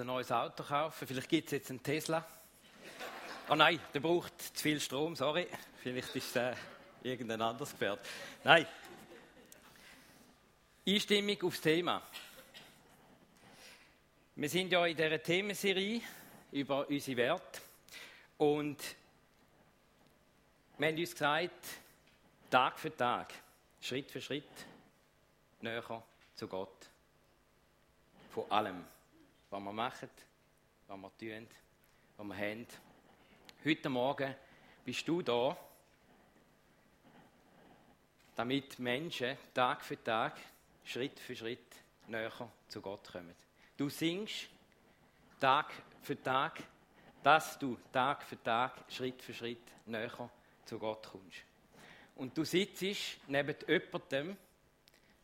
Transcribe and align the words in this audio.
ein 0.00 0.06
neues 0.06 0.32
Auto 0.32 0.62
kaufen. 0.62 1.06
Vielleicht 1.06 1.28
gibt 1.28 1.46
es 1.46 1.52
jetzt 1.52 1.70
einen 1.70 1.82
Tesla. 1.82 2.26
Oh 3.48 3.54
nein, 3.54 3.80
der 3.92 4.00
braucht 4.00 4.40
zu 4.40 4.62
viel 4.62 4.80
Strom, 4.80 5.14
sorry. 5.14 5.46
Vielleicht 5.82 6.14
ist 6.16 6.30
es 6.30 6.36
äh, 6.36 6.54
irgendein 7.02 7.42
anderes 7.42 7.70
Gefährt. 7.72 8.00
Nein. 8.44 8.66
Einstimmung 10.86 11.42
aufs 11.42 11.60
Thema. 11.60 12.02
Wir 14.36 14.48
sind 14.48 14.72
ja 14.72 14.86
in 14.86 14.96
dieser 14.96 15.22
Themenserie 15.22 16.00
über 16.52 16.88
unsere 16.88 17.16
Werte. 17.16 17.60
Und 18.38 18.78
wir 20.78 20.88
haben 20.88 20.98
uns 20.98 21.12
gesagt, 21.12 21.66
Tag 22.50 22.78
für 22.78 22.96
Tag, 22.96 23.34
Schritt 23.80 24.10
für 24.10 24.20
Schritt, 24.20 24.44
näher 25.60 26.02
zu 26.34 26.48
Gott. 26.48 26.88
Von 28.30 28.50
allem, 28.50 28.84
was 29.50 29.60
wir 29.60 29.72
machen, 29.72 30.10
was 30.86 30.96
wir 30.96 31.10
tun, 31.18 31.48
was 32.16 32.26
wir 32.26 32.36
haben 32.36 32.66
Heute 33.64 33.88
Morgen 33.88 34.34
bist 34.84 35.06
du 35.08 35.22
da, 35.22 35.56
damit 38.36 38.78
Menschen 38.78 39.36
Tag 39.52 39.82
für 39.82 40.02
Tag, 40.02 40.38
Schritt 40.84 41.18
für 41.18 41.34
Schritt 41.34 41.74
näher 42.06 42.32
zu 42.68 42.80
Gott 42.80 43.10
kommen. 43.10 43.34
Du 43.76 43.88
singst 43.88 44.48
Tag 45.40 45.72
für 46.00 46.22
Tag, 46.22 46.62
dass 47.20 47.58
du 47.58 47.76
Tag 47.92 48.22
für 48.22 48.40
Tag, 48.40 48.84
Schritt 48.88 49.20
für 49.20 49.34
Schritt 49.34 49.66
näher 49.86 50.30
zu 50.64 50.78
Gott 50.78 51.08
kommst. 51.10 51.42
Und 52.14 52.38
du 52.38 52.44
sitzt 52.44 52.82
neben 53.26 53.56
jemandem, 53.66 54.36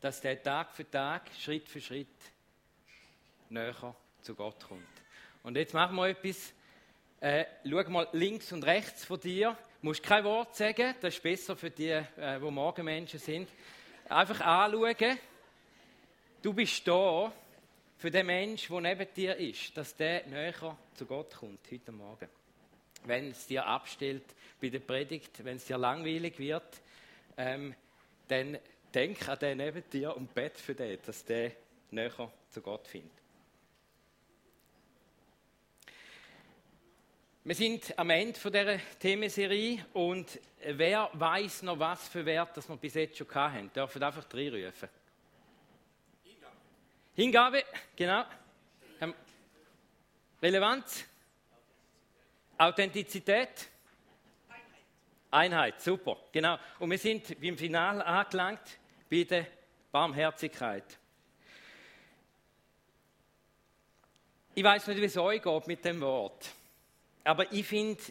dass 0.01 0.19
der 0.19 0.43
Tag 0.43 0.73
für 0.73 0.89
Tag, 0.89 1.31
Schritt 1.39 1.69
für 1.69 1.79
Schritt 1.79 2.07
näher 3.49 3.95
zu 4.27 4.35
Gott 4.35 4.67
kommt. 4.67 4.83
Und 5.43 5.55
jetzt 5.55 5.73
machen 5.73 5.95
wir 5.95 6.09
etwas, 6.09 6.53
äh, 7.21 7.45
schau 7.63 7.89
mal 7.89 8.09
links 8.11 8.51
und 8.51 8.65
rechts 8.65 9.05
von 9.05 9.17
dir. 9.17 9.57
Du 9.81 9.87
musst 9.87 10.03
kein 10.03 10.25
Wort 10.25 10.53
sagen, 10.53 10.95
das 10.99 11.15
ist 11.15 11.23
besser 11.23 11.55
für 11.55 11.69
die, 11.69 11.91
äh, 11.91 12.05
die 12.37 12.51
Morgenmenschen 12.51 13.21
sind. 13.21 13.47
Einfach 14.09 14.41
anschauen. 14.41 15.17
Du 16.41 16.53
bist 16.53 16.85
da 16.85 17.31
für 17.97 18.11
den 18.11 18.25
Menschen, 18.25 18.83
der 18.83 18.95
neben 18.95 19.13
dir 19.13 19.37
ist, 19.37 19.77
dass 19.77 19.95
der 19.95 20.27
näher 20.27 20.77
zu 20.93 21.05
Gott 21.05 21.33
kommt 21.33 21.61
heute 21.71 21.93
Morgen. 21.93 22.27
Wenn 23.05 23.31
es 23.31 23.47
dir 23.47 23.65
abstellt 23.65 24.25
bei 24.61 24.67
der 24.67 24.79
Predigt, 24.79 25.45
wenn 25.45 25.55
es 25.55 25.65
dir 25.65 25.77
langweilig 25.77 26.37
wird, 26.37 26.81
ähm, 27.37 27.73
dann 28.27 28.59
denk 28.93 29.25
an 29.29 29.39
den 29.39 29.59
neben 29.59 29.89
dir 29.89 30.17
und 30.17 30.35
bett 30.35 30.57
für 30.57 30.75
den, 30.75 30.99
dass 31.05 31.23
der 31.23 31.53
näher 31.91 32.29
zu 32.49 32.61
Gott 32.61 32.87
findet. 32.87 33.16
Wir 37.47 37.55
sind 37.55 37.97
am 37.97 38.09
Ende 38.09 38.37
von 38.37 38.51
dieser 38.51 38.77
Themenserie 38.99 39.85
und 39.93 40.37
wer 40.65 41.09
weiß 41.13 41.61
noch, 41.61 41.79
was 41.79 42.09
für 42.09 42.25
Wert 42.25 42.57
das 42.57 42.67
wir 42.67 42.75
bis 42.75 42.95
jetzt 42.95 43.17
schon 43.17 43.33
hatten, 43.33 43.71
dürfen 43.71 44.03
einfach 44.03 44.25
reinrufen. 44.33 44.89
Hingabe. 46.25 46.55
Hingabe, 47.15 47.63
genau. 47.95 48.25
Ähm, 48.99 49.13
Relevanz. 50.41 51.05
Authentizität. 52.57 53.69
Einheit. 54.49 54.73
Einheit, 55.31 55.81
super, 55.81 56.17
genau. 56.33 56.59
Und 56.79 56.91
wir 56.91 56.97
sind 56.97 57.39
beim 57.39 57.57
Final 57.57 58.01
angelangt 58.01 58.77
bei 59.09 59.23
der 59.23 59.47
Barmherzigkeit. 59.89 60.97
Ich 64.53 64.63
weiß 64.65 64.87
nicht, 64.87 64.99
wie 64.99 65.05
es 65.05 65.15
euch 65.15 65.41
geht 65.41 65.67
mit 65.67 65.85
dem 65.85 66.01
Wort. 66.01 66.45
Aber 67.27 67.51
ich 67.51 67.67
finde, 67.67 68.01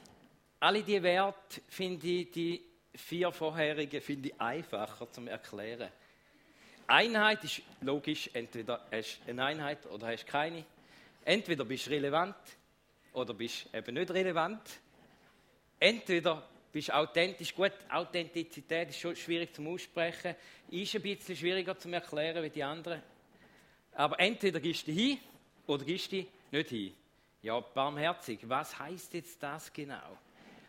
alle 0.60 0.82
die 0.82 1.02
Werte, 1.02 1.62
finde 1.68 2.06
ich, 2.06 2.30
die 2.32 2.62
vier 2.94 3.32
vorherigen, 3.32 4.02
finde 4.02 4.28
ich 4.28 4.38
einfacher 4.38 5.10
zu 5.10 5.22
erklären. 5.22 5.88
Einheit 6.86 7.42
ist 7.42 7.62
logisch, 7.80 8.28
entweder 8.34 8.86
hast 8.92 9.20
du 9.24 9.30
eine 9.30 9.42
Einheit 9.46 9.86
oder 9.86 10.08
hast 10.08 10.26
keine. 10.26 10.66
Entweder 11.24 11.64
bist 11.64 11.86
du 11.86 11.92
relevant 11.92 12.36
oder 13.14 13.32
bist 13.32 13.74
eben 13.74 13.94
nicht 13.94 14.10
relevant. 14.10 14.60
Entweder 15.80 16.46
bist 16.70 16.88
du 16.88 16.94
authentisch. 16.94 17.54
Gut, 17.54 17.72
Authentizität 17.90 18.90
ist 18.90 19.00
schon 19.00 19.16
schwierig 19.16 19.54
zum 19.54 19.68
Aussprechen, 19.68 20.34
ist 20.68 20.94
ein 20.94 21.00
bisschen 21.00 21.36
schwieriger 21.36 21.78
zu 21.78 21.88
erklären 21.88 22.44
wie 22.44 22.50
die 22.50 22.62
anderen. 22.62 23.00
Aber 23.94 24.20
entweder 24.20 24.60
gehst 24.60 24.86
du 24.86 24.92
hin 24.92 25.18
oder 25.66 25.86
gehst 25.86 26.12
du 26.12 26.26
nicht 26.50 26.68
hin. 26.68 26.92
Ja, 27.42 27.60
barmherzig, 27.60 28.48
was 28.48 28.78
heißt 28.78 29.14
jetzt 29.14 29.42
das 29.42 29.72
genau? 29.72 30.18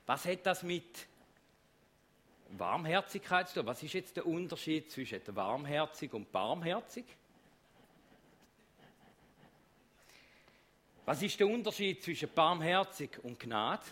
Was 0.05 0.25
hat 0.25 0.45
das 0.45 0.63
mit 0.63 1.07
Warmherzigkeit 2.49 3.49
zu 3.49 3.55
tun? 3.55 3.65
Was 3.65 3.83
ist 3.83 3.93
jetzt 3.93 4.15
der 4.15 4.25
Unterschied 4.25 4.91
zwischen 4.91 5.21
warmherzig 5.35 6.13
und 6.13 6.31
barmherzig? 6.31 7.05
Was 11.05 11.21
ist 11.21 11.39
der 11.39 11.47
Unterschied 11.47 12.03
zwischen 12.03 12.29
barmherzig 12.33 13.17
und 13.23 13.39
Gnade? 13.39 13.85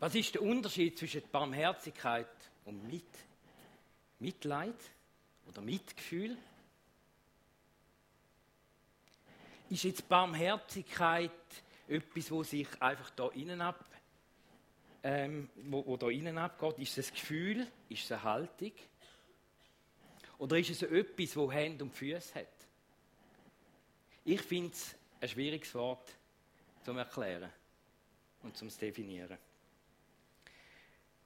Was 0.00 0.14
ist 0.14 0.34
der 0.34 0.42
Unterschied 0.42 0.98
zwischen 0.98 1.22
Barmherzigkeit 1.30 2.26
und 2.64 2.86
Mit 2.88 3.04
Mitleid 4.18 4.74
oder 5.46 5.60
Mitgefühl? 5.60 6.36
Ist 9.70 9.84
jetzt 9.84 10.08
Barmherzigkeit 10.08 11.30
etwas, 11.86 12.30
wo 12.30 12.42
sich 12.42 12.66
einfach 12.82 13.08
da 13.10 13.28
innen 13.28 13.60
ab, 13.60 13.84
ähm, 15.04 15.48
wo, 15.64 15.86
wo 15.86 15.96
da 15.96 16.10
innen 16.10 16.36
abgeht? 16.38 16.78
Ist 16.78 16.98
es 16.98 17.10
ein 17.10 17.14
Gefühl? 17.14 17.66
Ist 17.88 18.04
es 18.04 18.12
eine 18.12 18.22
Haltung? 18.24 18.72
Oder 20.38 20.58
ist 20.58 20.70
es 20.70 20.82
etwas, 20.82 21.36
wo 21.36 21.52
Hände 21.52 21.84
und 21.84 21.94
Füße 21.94 22.34
hat? 22.34 22.46
Ich 24.24 24.42
finde 24.42 24.72
es 24.72 24.96
ein 25.20 25.28
schwieriges 25.28 25.72
Wort 25.74 26.16
zum 26.82 26.98
Erklären 26.98 27.50
und 28.42 28.56
zum 28.56 28.68
Definieren. 28.76 29.38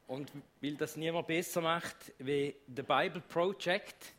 Und 0.06 0.31
weil 0.61 0.76
das 0.76 0.97
niemand 0.97 1.26
besser 1.26 1.62
macht 1.62 2.12
wie 2.19 2.55
The 2.66 2.82
Bible 2.82 3.22
Project, 3.26 4.12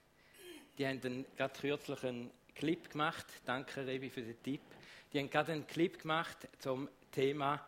die 0.78 0.88
haben 0.88 1.26
gerade 1.38 1.60
kürzlich 1.60 2.04
einen 2.04 2.32
Clip 2.56 2.90
gemacht. 2.90 3.26
Danke, 3.46 3.86
Revi, 3.86 4.10
für 4.10 4.22
den 4.22 4.42
Tipp. 4.42 4.62
Die 5.14 5.20
haben 5.20 5.30
gerade 5.30 5.52
einen 5.52 5.68
Clip 5.68 6.00
gemacht 6.00 6.48
zum 6.58 6.90
Thema 7.12 7.66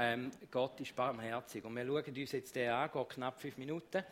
ähm, 0.00 0.30
Gott 0.50 0.80
ist 0.80 0.96
barmherzig. 0.96 1.62
Und 1.62 1.76
wir 1.76 1.84
schauen 1.84 2.16
uns 2.16 2.32
jetzt 2.32 2.56
den 2.56 2.70
an, 2.70 2.90
geht 2.90 3.08
knapp 3.10 3.38
fünf 3.38 3.58
Minuten. 3.58 4.02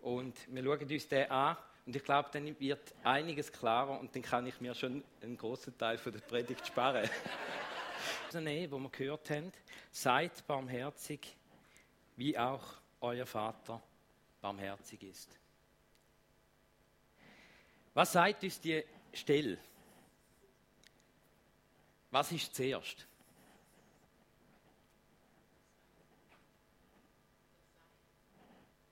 Und 0.00 0.36
wir 0.52 0.64
schauen 0.64 0.90
uns 0.90 1.08
den 1.08 1.30
an. 1.30 1.56
Und 1.86 1.94
ich 1.94 2.02
glaube, 2.02 2.28
dann 2.32 2.58
wird 2.58 2.92
einiges 3.04 3.52
klarer 3.52 4.00
und 4.00 4.14
dann 4.14 4.22
kann 4.22 4.46
ich 4.46 4.60
mir 4.60 4.74
schon 4.74 5.02
einen 5.22 5.38
großen 5.38 5.78
Teil 5.78 5.96
von 5.96 6.12
der 6.12 6.20
Predigt 6.20 6.66
sparen. 6.66 7.08
also, 8.26 8.40
nee, 8.40 8.68
wo 8.68 8.78
wir 8.78 8.90
gehört 8.90 9.30
haben, 9.30 9.52
seid 9.92 10.44
barmherzig, 10.46 11.36
wie 12.16 12.36
auch 12.36 12.64
euer 13.00 13.24
Vater 13.24 13.80
barmherzig 14.40 15.02
ist. 15.04 15.30
Was 17.94 18.12
sagt 18.12 18.42
uns 18.42 18.60
die 18.60 18.84
still. 19.12 19.58
Was 22.10 22.32
ist 22.32 22.54
zuerst? 22.54 23.06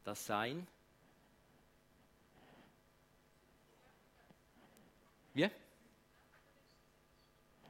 Das 0.04 0.24
Sein. 0.24 0.66
Wie? 5.34 5.50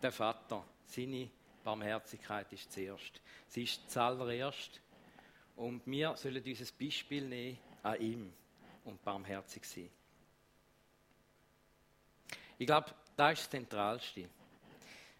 Der 0.03 0.12
Vater. 0.12 0.65
Seine 0.85 1.31
Barmherzigkeit 1.65 2.53
ist 2.53 2.70
zuerst. 2.70 3.20
Sie 3.49 3.65
ist 3.65 3.91
zuallererst. 3.91 4.81
Und 5.56 5.87
wir 5.87 6.17
sollen 6.17 6.43
dieses 6.43 6.70
Beispiel 6.70 7.26
nehmen 7.26 7.59
an 7.82 8.00
ihm 8.00 8.32
und 8.85 9.03
barmherzig 9.03 9.65
sein. 9.65 9.91
Ich 12.58 12.67
glaube, 12.67 12.91
das 13.17 13.32
ist 13.35 13.43
das 13.44 13.50
Zentralste. 13.50 14.29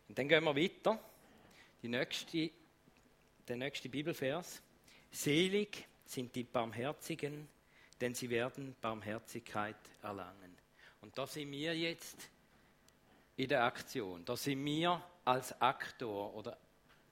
Und 0.09 0.19
dann 0.19 0.29
gehen 0.29 0.45
wir 0.45 0.57
weiter. 0.57 0.99
Die 1.83 1.89
nächste, 1.89 2.51
der 3.47 3.57
nächste 3.57 3.89
Bibelvers. 3.89 4.63
Selig 5.11 5.87
sind 6.05 6.35
die 6.35 6.45
Barmherzigen, 6.45 7.49
denn 8.01 8.15
sie 8.15 8.31
werden 8.31 8.75
Barmherzigkeit 8.81 9.77
erlangen. 10.03 10.57
Und 11.03 11.17
da 11.17 11.27
sind 11.27 11.51
wir 11.51 11.77
jetzt 11.77 12.29
in 13.37 13.49
der 13.49 13.65
Aktion. 13.65 14.25
Da 14.25 14.37
sind 14.37 14.65
wir 14.65 15.03
als 15.25 15.61
Aktor 15.61 16.35
oder 16.35 16.57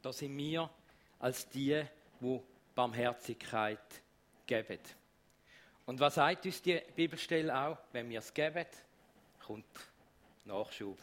da 0.01 0.13
sind 0.13 0.37
wir 0.37 0.71
als 1.19 1.49
die, 1.49 1.85
wo 2.21 2.43
Barmherzigkeit 2.75 4.03
geben. 4.47 4.79
Und 5.87 6.01
was 6.01 6.15
sagt 6.15 6.47
uns 6.47 6.63
die 6.63 6.81
Bibelstelle 6.95 7.57
auch? 7.57 7.79
Wenn 7.93 8.09
wir 8.09 8.21
es 8.21 8.33
geben, 8.33 8.67
kommt 9.39 9.65
Nachschub 10.45 10.99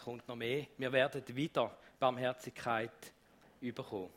es 0.00 0.04
kommt 0.04 0.26
noch 0.26 0.36
mehr. 0.36 0.66
Wir 0.78 0.90
werden 0.90 1.22
wieder 1.36 1.76
Barmherzigkeit 1.98 3.12
überkommen. 3.60 4.08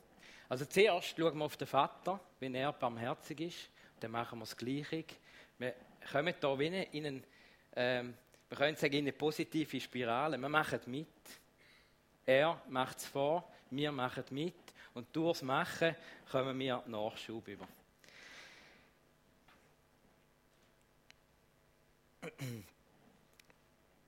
Also 0.47 0.63
zuerst 0.63 1.18
schauen 1.18 1.38
wir 1.38 1.44
auf 1.44 1.57
den 1.57 1.68
Vater, 1.68 2.21
wenn 2.39 2.56
er 2.56 2.71
barmherzig 2.71 3.41
ist. 3.41 3.69
Dann 4.00 4.12
machen 4.12 4.39
wir 4.39 4.45
das 4.45 4.56
Gleiche. 4.56 5.03
Wir 5.57 5.75
kommen 6.09 6.33
hier 6.39 6.59
wie 6.59 6.68
in 6.68 7.06
einen, 7.06 7.24
ähm, 7.75 8.13
wir 8.47 8.57
können 8.57 8.77
sagen, 8.77 8.94
in 8.94 9.03
eine 9.03 9.12
positive 9.12 9.81
Spirale. 9.81 10.38
Wir 10.38 10.47
machen 10.47 10.79
mit. 10.86 11.07
Er 12.25 12.62
macht 12.69 13.00
es 13.00 13.06
vor, 13.06 13.44
wir 13.69 13.91
machen 13.91 14.24
mit. 14.29 14.56
Und 14.94 15.13
durchs 15.13 15.41
Machen 15.41 15.97
kommen 16.31 16.57
wir 16.59 16.81
Nachschub 16.88 17.45
über. 17.45 17.68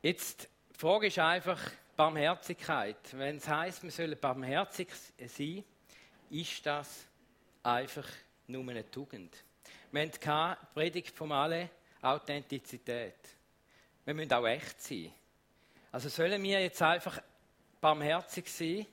Jetzt, 0.05 0.47
die 0.71 0.77
Frage 0.77 1.07
ist 1.07 1.17
einfach 1.17 1.59
Barmherzigkeit. 1.95 2.95
Wenn 3.13 3.37
es 3.37 3.47
heißt, 3.47 3.81
wir 3.81 3.89
sollen 3.89 4.15
barmherzig 4.21 4.89
sein, 5.25 5.63
ist 6.29 6.63
das 6.63 7.07
einfach 7.63 8.07
nur 8.45 8.69
eine 8.69 8.87
Tugend. 8.91 9.35
Wir 9.91 10.03
haben 10.03 10.11
keine 10.11 10.57
Predigt 10.75 11.17
vom 11.17 11.31
Alle 11.31 11.71
Authentizität. 12.03 13.15
Wir 14.05 14.13
müssen 14.13 14.31
auch 14.33 14.45
echt 14.45 14.79
sein. 14.79 15.11
Also 15.91 16.09
sollen 16.09 16.43
wir 16.43 16.61
jetzt 16.61 16.83
einfach 16.83 17.19
barmherzig 17.81 18.47
sein, 18.47 18.85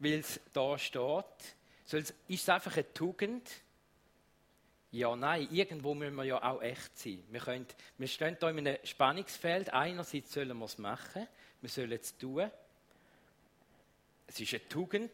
weil 0.00 0.18
es 0.18 0.38
da 0.52 0.76
steht? 0.76 1.24
Ist 1.92 2.14
es 2.28 2.48
einfach 2.50 2.74
eine 2.74 2.92
Tugend? 2.92 3.48
Ja, 4.92 5.14
nein, 5.14 5.46
irgendwo 5.52 5.94
müssen 5.94 6.16
wir 6.16 6.24
ja 6.24 6.42
auch 6.42 6.60
echt 6.60 6.98
sein. 6.98 7.22
Wir, 7.30 7.40
können, 7.40 7.66
wir 7.96 8.08
stehen 8.08 8.36
hier 8.40 8.48
in 8.48 8.66
einem 8.66 8.78
Spannungsfeld. 8.82 9.72
Einerseits 9.72 10.32
sollen 10.32 10.56
wir 10.58 10.64
es 10.64 10.78
machen, 10.78 11.28
wir 11.60 11.70
sollen 11.70 11.92
es 11.92 12.16
tun. 12.18 12.50
Es 14.26 14.40
ist 14.40 14.52
eine 14.52 14.68
Tugend, 14.68 15.12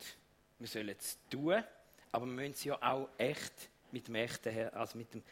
wir 0.59 0.69
sollen 0.69 0.89
es 0.99 1.19
tun, 1.29 1.63
aber 2.11 2.25
wir 2.25 2.33
müssen 2.33 2.53
es 2.53 2.65
ja 2.65 2.81
auch 2.81 3.11
echt 3.19 3.53
mit 3.93 4.09
dem 4.09 4.15
echten, 4.15 4.69
also 4.71 4.97
mit 4.97 5.13
dem 5.13 5.23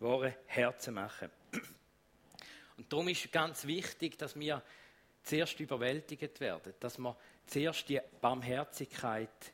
wahren 0.00 0.34
Herzen 0.46 0.94
machen. 0.94 1.30
Und 2.76 2.92
darum 2.92 3.08
ist 3.08 3.32
ganz 3.32 3.66
wichtig, 3.66 4.18
dass 4.18 4.38
wir 4.38 4.62
zuerst 5.22 5.58
überwältigt 5.60 6.40
werden, 6.40 6.74
dass 6.80 6.98
wir 6.98 7.16
zuerst 7.46 7.88
die 7.88 8.00
Barmherzigkeit 8.20 9.52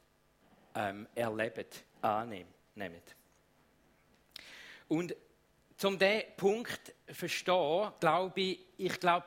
ähm, 0.75 1.07
erleben, 1.15 1.67
annehmen. 2.03 3.03
Und 4.91 5.15
zum 5.77 6.01
diesen 6.01 6.23
Punkt 6.37 6.93
zu 7.07 7.15
verstehen, 7.15 7.93
glaube 8.01 8.41
ich, 8.41 8.59
ich 8.77 8.99
glaube, 8.99 9.25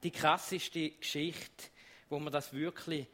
die 0.00 0.12
krasseste 0.12 0.90
Geschichte, 0.90 1.64
wo 2.08 2.20
man 2.20 2.32
das 2.32 2.52
wirklich 2.52 3.08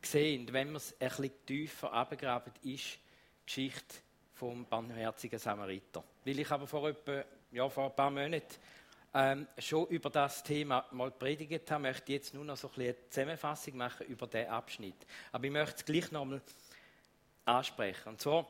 sehen, 0.00 0.46
wenn 0.52 0.68
man 0.68 0.76
es 0.76 0.92
ein 1.00 1.08
bisschen 1.08 1.32
tiefer 1.46 1.92
abgraben, 1.92 2.52
ist 2.62 2.94
die 2.94 2.98
Geschichte 3.44 3.96
vom 4.34 4.64
barmherzigen 4.64 5.40
Samariter. 5.40 6.04
Weil 6.24 6.38
ich 6.38 6.50
aber 6.52 6.68
vor, 6.68 6.88
etwa, 6.88 7.24
ja, 7.50 7.68
vor 7.68 7.86
ein 7.86 7.96
paar 7.96 8.10
Monaten 8.12 8.54
ähm, 9.14 9.48
schon 9.58 9.88
über 9.88 10.10
das 10.10 10.44
Thema 10.44 10.86
mal 10.92 11.10
predigt 11.10 11.68
habe, 11.72 11.82
möchte 11.82 12.12
ich 12.12 12.18
jetzt 12.20 12.34
nur 12.34 12.44
noch 12.44 12.56
so 12.56 12.68
ein 12.68 12.74
bisschen 12.74 12.94
eine 12.94 13.08
Zusammenfassung 13.10 13.76
machen 13.76 14.06
über 14.06 14.28
diesen 14.28 14.46
Abschnitt. 14.46 15.06
Aber 15.32 15.44
ich 15.44 15.50
möchte 15.50 15.74
es 15.74 15.84
gleich 15.84 16.12
nochmal 16.12 16.40
ansprechen. 17.44 18.10
Und 18.10 18.20
zwar, 18.20 18.46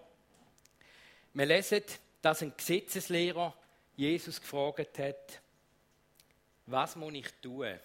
wir 1.35 1.47
lesen, 1.47 1.83
dass 2.21 2.43
ein 2.43 2.53
Gesetzeslehrer 2.57 3.55
Jesus 3.97 4.41
gefragt 4.41 4.99
hat, 4.99 5.41
was 6.67 6.97
muss 6.97 7.15
ich 7.15 7.29
tun, 7.43 7.79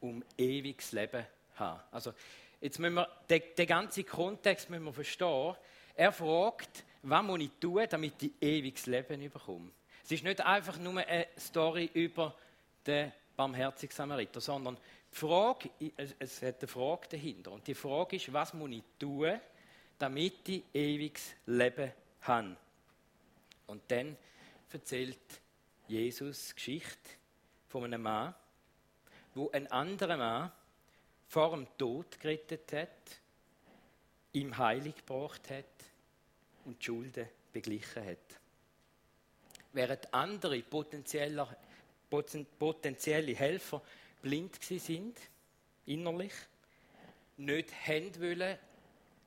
um 0.00 0.22
ewiges 0.36 0.92
Leben 0.92 1.24
zu 1.54 1.60
haben? 1.60 1.80
Also, 1.90 2.12
jetzt 2.60 2.78
müssen 2.78 2.94
wir 2.94 3.08
den, 3.28 3.42
den 3.56 3.66
ganzen 3.66 4.06
Kontext 4.06 4.70
müssen 4.70 4.84
wir 4.84 4.92
verstehen. 4.92 5.54
Er 5.94 6.12
fragt, 6.12 6.84
was 7.02 7.24
muss 7.24 7.40
ich 7.40 7.50
tun, 7.60 7.86
damit 7.88 8.22
ich 8.22 8.32
ewiges 8.40 8.86
Leben 8.86 9.30
bekomme? 9.30 9.70
Es 10.04 10.12
ist 10.12 10.24
nicht 10.24 10.40
einfach 10.40 10.78
nur 10.78 10.98
eine 10.98 11.26
Story 11.38 11.90
über 11.94 12.34
den 12.86 13.12
barmherzigen 13.36 13.94
Samariter, 13.94 14.40
sondern 14.40 14.76
die 15.12 15.16
Frage, 15.16 15.70
es 16.18 16.42
hat 16.42 16.60
eine 16.60 16.68
Frage 16.68 17.08
dahinter. 17.10 17.52
Und 17.52 17.66
die 17.66 17.74
Frage 17.74 18.16
ist, 18.16 18.32
was 18.32 18.52
muss 18.54 18.70
ich 18.70 18.82
tun, 18.98 19.40
damit 19.98 20.48
ich 20.48 20.62
ewiges 20.74 21.34
Leben 21.46 21.92
habe? 22.22 22.56
Und 23.66 23.82
dann 23.88 24.16
erzählt 24.70 25.18
Jesus 25.86 26.54
Geschichte 26.54 27.10
von 27.68 27.84
einem 27.84 28.02
Mann, 28.02 28.34
wo 29.34 29.50
ein 29.50 29.66
anderer 29.68 30.16
Mann 30.16 30.52
vor 31.28 31.50
dem 31.50 31.66
Tod 31.76 32.18
gerettet 32.18 32.72
hat, 32.72 33.20
ihm 34.32 34.56
heilig 34.56 34.96
gebracht 34.96 35.50
hat 35.50 35.64
und 36.64 36.80
die 36.80 36.84
Schulden 36.84 37.28
beglichen 37.52 38.04
hat. 38.04 38.18
Während 39.72 40.12
andere 40.12 40.62
potenzielle, 40.62 41.46
Helfer 42.10 43.82
blind 44.22 44.62
sind, 44.62 45.18
innerlich, 45.86 46.32
nicht 47.36 47.72
haben 47.86 48.20
wollen 48.20 48.58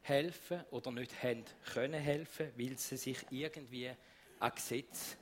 helfen 0.03 0.63
oder 0.71 0.91
nicht 0.91 1.21
haben 1.23 1.43
können 1.73 2.01
helfen, 2.01 2.51
weil 2.57 2.77
sie 2.77 2.97
sich 2.97 3.17
irgendwie 3.29 3.91
an 4.39 4.51
Gesetz 4.55 5.17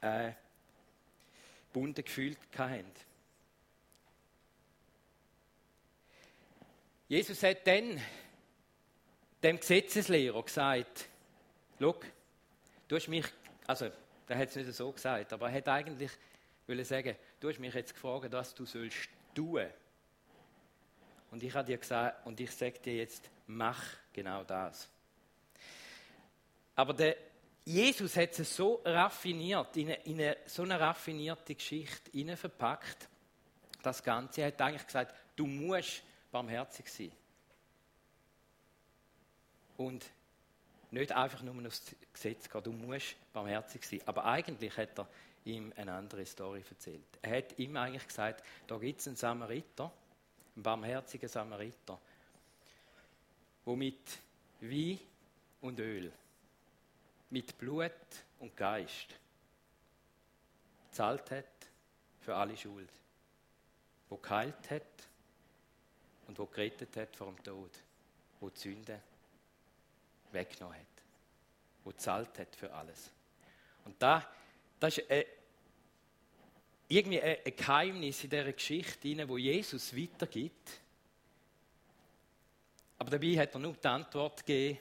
äh, 0.00 0.32
gebunden 1.72 2.04
gefühlt 2.04 2.38
haben. 2.56 2.90
Jesus 7.08 7.42
hat 7.42 7.66
dann 7.66 8.00
dem 9.42 9.60
Gesetzeslehrer 9.60 10.42
gesagt, 10.42 11.08
schau, 11.78 12.00
du 12.88 12.96
hast 12.96 13.08
mich, 13.08 13.26
also 13.66 13.90
er 14.28 14.38
hat 14.38 14.48
es 14.48 14.56
nicht 14.56 14.72
so 14.72 14.90
gesagt, 14.92 15.32
aber 15.32 15.50
er 15.50 15.56
hat 15.56 15.68
eigentlich 15.68 16.10
will 16.66 16.84
sagen, 16.84 17.16
du 17.40 17.48
hast 17.48 17.58
mich 17.58 17.74
jetzt 17.74 17.92
gefragt, 17.92 18.32
was 18.32 18.54
du 18.54 18.64
sollst 18.64 19.08
tun. 19.34 19.66
Und 21.32 21.42
ich 21.42 21.52
habe 21.54 21.66
dir 21.66 21.78
gesagt, 21.78 22.24
und 22.26 22.38
ich 22.38 22.50
sage 22.52 22.78
dir 22.78 22.94
jetzt, 22.94 23.28
mach 23.46 23.82
genau 24.12 24.44
das. 24.44 24.88
Aber 26.76 26.94
der 26.94 27.16
Jesus 27.64 28.16
hat 28.16 28.38
es 28.38 28.56
so 28.56 28.82
raffiniert, 28.84 29.76
in 29.76 29.86
eine, 29.86 29.96
in 30.02 30.20
eine, 30.20 30.36
so 30.46 30.62
eine 30.62 30.80
raffinierte 30.80 31.54
Geschichte 31.54 32.36
verpackt. 32.36 33.08
Das 33.82 34.02
Ganze 34.02 34.42
er 34.42 34.48
hat 34.48 34.60
eigentlich 34.60 34.86
gesagt, 34.86 35.14
du 35.36 35.46
musst 35.46 36.02
barmherzig 36.32 36.88
sein. 36.88 37.12
Und 39.76 40.04
nicht 40.90 41.12
einfach 41.12 41.42
nur 41.42 41.66
aufs 41.66 41.94
Gesetz 42.12 42.50
gehen, 42.50 42.62
du 42.64 42.72
musst 42.72 43.16
barmherzig 43.32 43.84
sein. 43.84 44.00
Aber 44.06 44.24
eigentlich 44.24 44.76
hat 44.76 44.98
er 44.98 45.08
ihm 45.44 45.72
eine 45.76 45.92
andere 45.92 46.26
Story 46.26 46.64
erzählt. 46.68 47.18
Er 47.22 47.38
hat 47.38 47.58
ihm 47.58 47.76
eigentlich 47.76 48.06
gesagt, 48.06 48.44
da 48.66 48.76
gibt 48.76 49.00
es 49.00 49.06
einen 49.06 49.16
Samariter, 49.16 49.92
einen 50.54 50.62
barmherzigen 50.62 51.28
Samariter, 51.28 51.98
der 53.64 53.76
mit 53.76 54.18
Wein 54.60 54.98
und 55.60 55.78
Öl 55.78 56.12
mit 57.32 57.56
Blut 57.56 57.90
und 58.40 58.54
Geist 58.54 59.14
zahlt 60.90 61.30
hat 61.30 61.46
für 62.20 62.36
alle 62.36 62.54
Schuld, 62.54 62.90
wo 64.10 64.18
geheilt 64.18 64.70
hat 64.70 65.08
und 66.28 66.38
wo 66.38 66.44
gerettet 66.44 66.94
hat 66.94 67.16
vor 67.16 67.28
dem 67.28 67.42
Tod, 67.42 67.70
wo 68.38 68.50
die 68.50 68.58
Sünde 68.58 69.00
weggenommen 70.30 70.78
hat, 70.78 70.86
wo 71.84 71.92
zahlt 71.92 72.38
hat 72.38 72.54
für 72.54 72.70
alles. 72.74 73.10
Und 73.86 74.00
da, 74.02 74.30
das 74.78 74.98
ist 74.98 75.10
äh, 75.10 75.24
irgendwie 76.96 77.22
ein, 77.22 77.38
Geheimnis 77.56 78.24
in 78.24 78.30
dieser 78.30 78.52
Geschichte, 78.52 79.28
wo 79.28 79.38
Jesus 79.38 79.96
weitergibt. 79.96 80.80
Aber 82.98 83.10
dabei 83.10 83.38
hat 83.38 83.54
er 83.54 83.60
nur 83.60 83.72
die 83.72 83.88
Antwort 83.88 84.44
gegeben, 84.44 84.78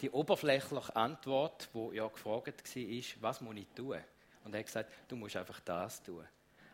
die 0.00 0.10
oberflächliche 0.10 0.94
Antwort, 0.94 1.68
wo 1.72 1.92
ja 1.92 2.06
gefragt 2.06 2.76
war, 2.76 3.02
was 3.20 3.40
muss 3.40 3.56
ich 3.56 3.66
tun? 3.74 3.98
Und 4.44 4.54
er 4.54 4.60
hat 4.60 4.66
gesagt, 4.66 4.92
du 5.08 5.16
musst 5.16 5.36
einfach 5.36 5.60
das 5.60 6.02
tun. 6.02 6.24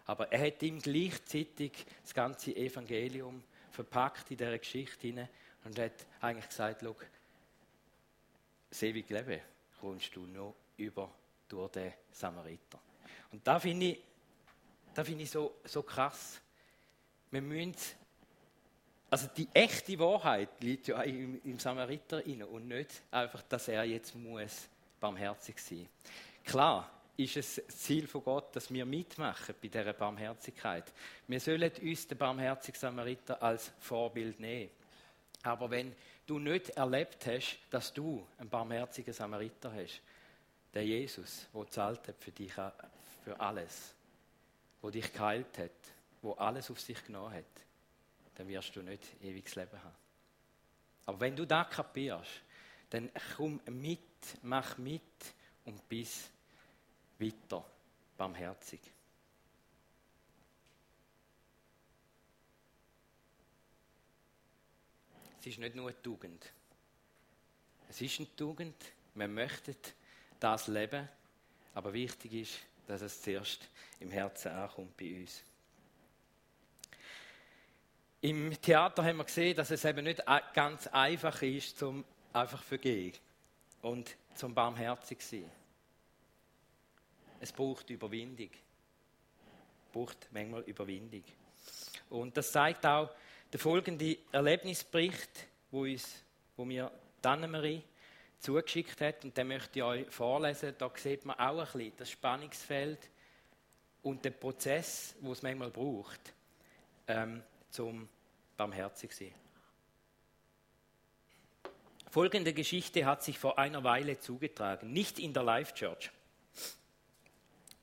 Aber 0.06 0.30
er 0.32 0.46
hat 0.46 0.62
ihm 0.62 0.80
gleichzeitig 0.80 1.72
das 2.02 2.12
ganze 2.12 2.54
Evangelium 2.54 3.42
verpackt 3.70 4.30
in 4.30 4.36
dieser 4.36 4.58
Geschichte 4.58 5.06
hinein 5.06 5.28
und 5.64 5.78
hat 5.78 6.06
eigentlich 6.20 6.48
gesagt, 6.48 6.82
schau, 6.82 6.96
das 8.68 8.82
ewige 8.82 9.14
Leben 9.14 9.40
kommst 9.80 10.14
du 10.14 10.26
nur 10.26 10.54
über 10.76 11.10
durch 11.48 11.70
den 11.72 11.92
Samariter. 12.12 12.80
Und 13.32 13.46
da 13.46 13.58
finde 13.58 13.86
ich, 13.86 13.98
da 14.94 15.04
find 15.04 15.20
ich 15.20 15.30
so, 15.30 15.56
so 15.64 15.82
krass. 15.82 16.40
Wir 17.30 17.42
müssen 17.42 17.74
also 19.10 19.26
die 19.36 19.48
echte 19.52 19.98
Wahrheit 19.98 20.62
liegt 20.62 20.86
ja 20.86 21.02
im, 21.02 21.40
im 21.44 21.58
Samariter 21.58 22.24
inne 22.24 22.46
und 22.46 22.68
nicht 22.68 23.02
einfach, 23.10 23.42
dass 23.42 23.66
er 23.66 23.82
jetzt 23.82 24.14
muss 24.14 24.68
barmherzig 25.00 25.58
sein. 25.58 25.88
Klar, 26.44 26.88
ist 27.16 27.36
es 27.36 27.56
das 27.56 27.78
Ziel 27.78 28.06
von 28.06 28.22
Gott, 28.22 28.54
dass 28.54 28.72
wir 28.72 28.86
mitmachen 28.86 29.54
bei 29.60 29.66
dieser 29.66 29.92
Barmherzigkeit. 29.92 30.92
Wir 31.26 31.40
sollen 31.40 31.72
uns 31.82 32.06
den 32.06 32.18
barmherzigen 32.18 32.78
Samariter 32.78 33.42
als 33.42 33.72
Vorbild 33.80 34.38
nehmen. 34.38 34.70
Aber 35.42 35.68
wenn 35.70 35.92
du 36.24 36.38
nicht 36.38 36.70
erlebt 36.70 37.26
hast, 37.26 37.58
dass 37.68 37.92
du 37.92 38.24
einen 38.38 38.48
barmherzigen 38.48 39.12
Samariter 39.12 39.72
hast, 39.74 40.00
der 40.72 40.84
Jesus, 40.84 41.48
der 41.52 41.70
zahlt 41.70 42.00
für 42.20 42.30
dich, 42.30 42.52
für 42.52 43.40
alles, 43.40 43.94
wo 44.80 44.90
dich 44.90 45.12
geheilt 45.12 45.58
hat, 45.58 45.70
wo 46.22 46.32
alles 46.32 46.70
auf 46.70 46.80
sich 46.80 47.04
genommen 47.04 47.34
hat, 47.34 47.44
dann 48.34 48.48
wirst 48.48 48.74
du 48.74 48.82
nicht 48.82 49.02
ewiges 49.22 49.54
Leben 49.54 49.82
haben. 49.82 49.96
Aber 51.06 51.20
wenn 51.20 51.36
du 51.36 51.46
das 51.46 51.68
kapierst, 51.70 52.42
dann 52.90 53.10
komm 53.36 53.60
mit, 53.66 54.00
mach 54.42 54.78
mit 54.78 55.02
und 55.64 55.88
bis 55.88 56.30
weiter 57.18 57.64
barmherzig. 58.16 58.80
Es 65.38 65.46
ist 65.46 65.58
nicht 65.58 65.74
nur 65.74 65.88
eine 65.88 66.02
Tugend. 66.02 66.52
Es 67.88 68.00
ist 68.00 68.18
eine 68.18 68.36
Tugend. 68.36 68.76
Wir 69.14 69.26
möchten 69.26 69.74
das 70.38 70.66
leben. 70.66 71.08
Aber 71.72 71.92
wichtig 71.92 72.32
ist, 72.34 72.58
dass 72.90 73.02
es 73.02 73.22
zuerst 73.22 73.68
im 74.00 74.10
Herzen 74.10 74.50
ankommt 74.50 74.96
bei 74.96 75.20
uns. 75.20 75.44
Im 78.20 78.60
Theater 78.60 79.04
haben 79.04 79.18
wir 79.18 79.24
gesehen, 79.24 79.56
dass 79.56 79.70
es 79.70 79.84
eben 79.84 80.04
nicht 80.04 80.22
ganz 80.52 80.88
einfach 80.88 81.40
ist, 81.40 81.78
zum 81.78 82.04
einfach 82.32 82.62
vergehen 82.62 83.14
und 83.82 84.16
zum 84.34 84.54
barmherzig 84.54 85.22
sein. 85.22 85.50
Es 87.38 87.52
braucht 87.52 87.88
Überwindung. 87.90 88.50
Es 89.86 89.92
braucht 89.92 90.28
manchmal 90.32 90.62
Überwindung. 90.62 91.24
Und 92.10 92.36
das 92.36 92.50
zeigt 92.50 92.84
auch 92.84 93.10
der 93.52 93.60
folgende 93.60 94.18
Erlebnisbericht, 94.32 95.46
wo, 95.70 95.82
uns, 95.82 96.24
wo 96.56 96.64
mir 96.64 96.90
Dannemarie 97.22 97.84
zugeschickt 98.40 99.00
hat. 99.00 99.24
Und 99.24 99.36
den 99.36 99.48
möchte 99.48 99.78
ich 99.78 99.82
euch 99.82 100.10
vorlesen. 100.10 100.74
Da 100.78 100.90
sieht 100.94 101.24
man 101.24 101.38
auch 101.38 101.58
ein 101.58 101.66
bisschen 101.72 101.92
das 101.96 102.10
Spannungsfeld 102.10 103.10
und 104.02 104.24
den 104.24 104.38
Prozess, 104.38 105.14
wo 105.20 105.32
es 105.32 105.42
manchmal 105.42 105.70
braucht, 105.70 106.34
ähm, 107.06 107.42
zum 107.70 108.08
barmherzig 108.56 109.12
sein. 109.12 109.34
Folgende 112.10 112.52
Geschichte 112.52 113.06
hat 113.06 113.22
sich 113.22 113.38
vor 113.38 113.58
einer 113.58 113.84
Weile 113.84 114.18
zugetragen, 114.18 114.92
nicht 114.92 115.20
in 115.20 115.32
der 115.32 115.44
Life 115.44 115.74
Church. 115.74 116.10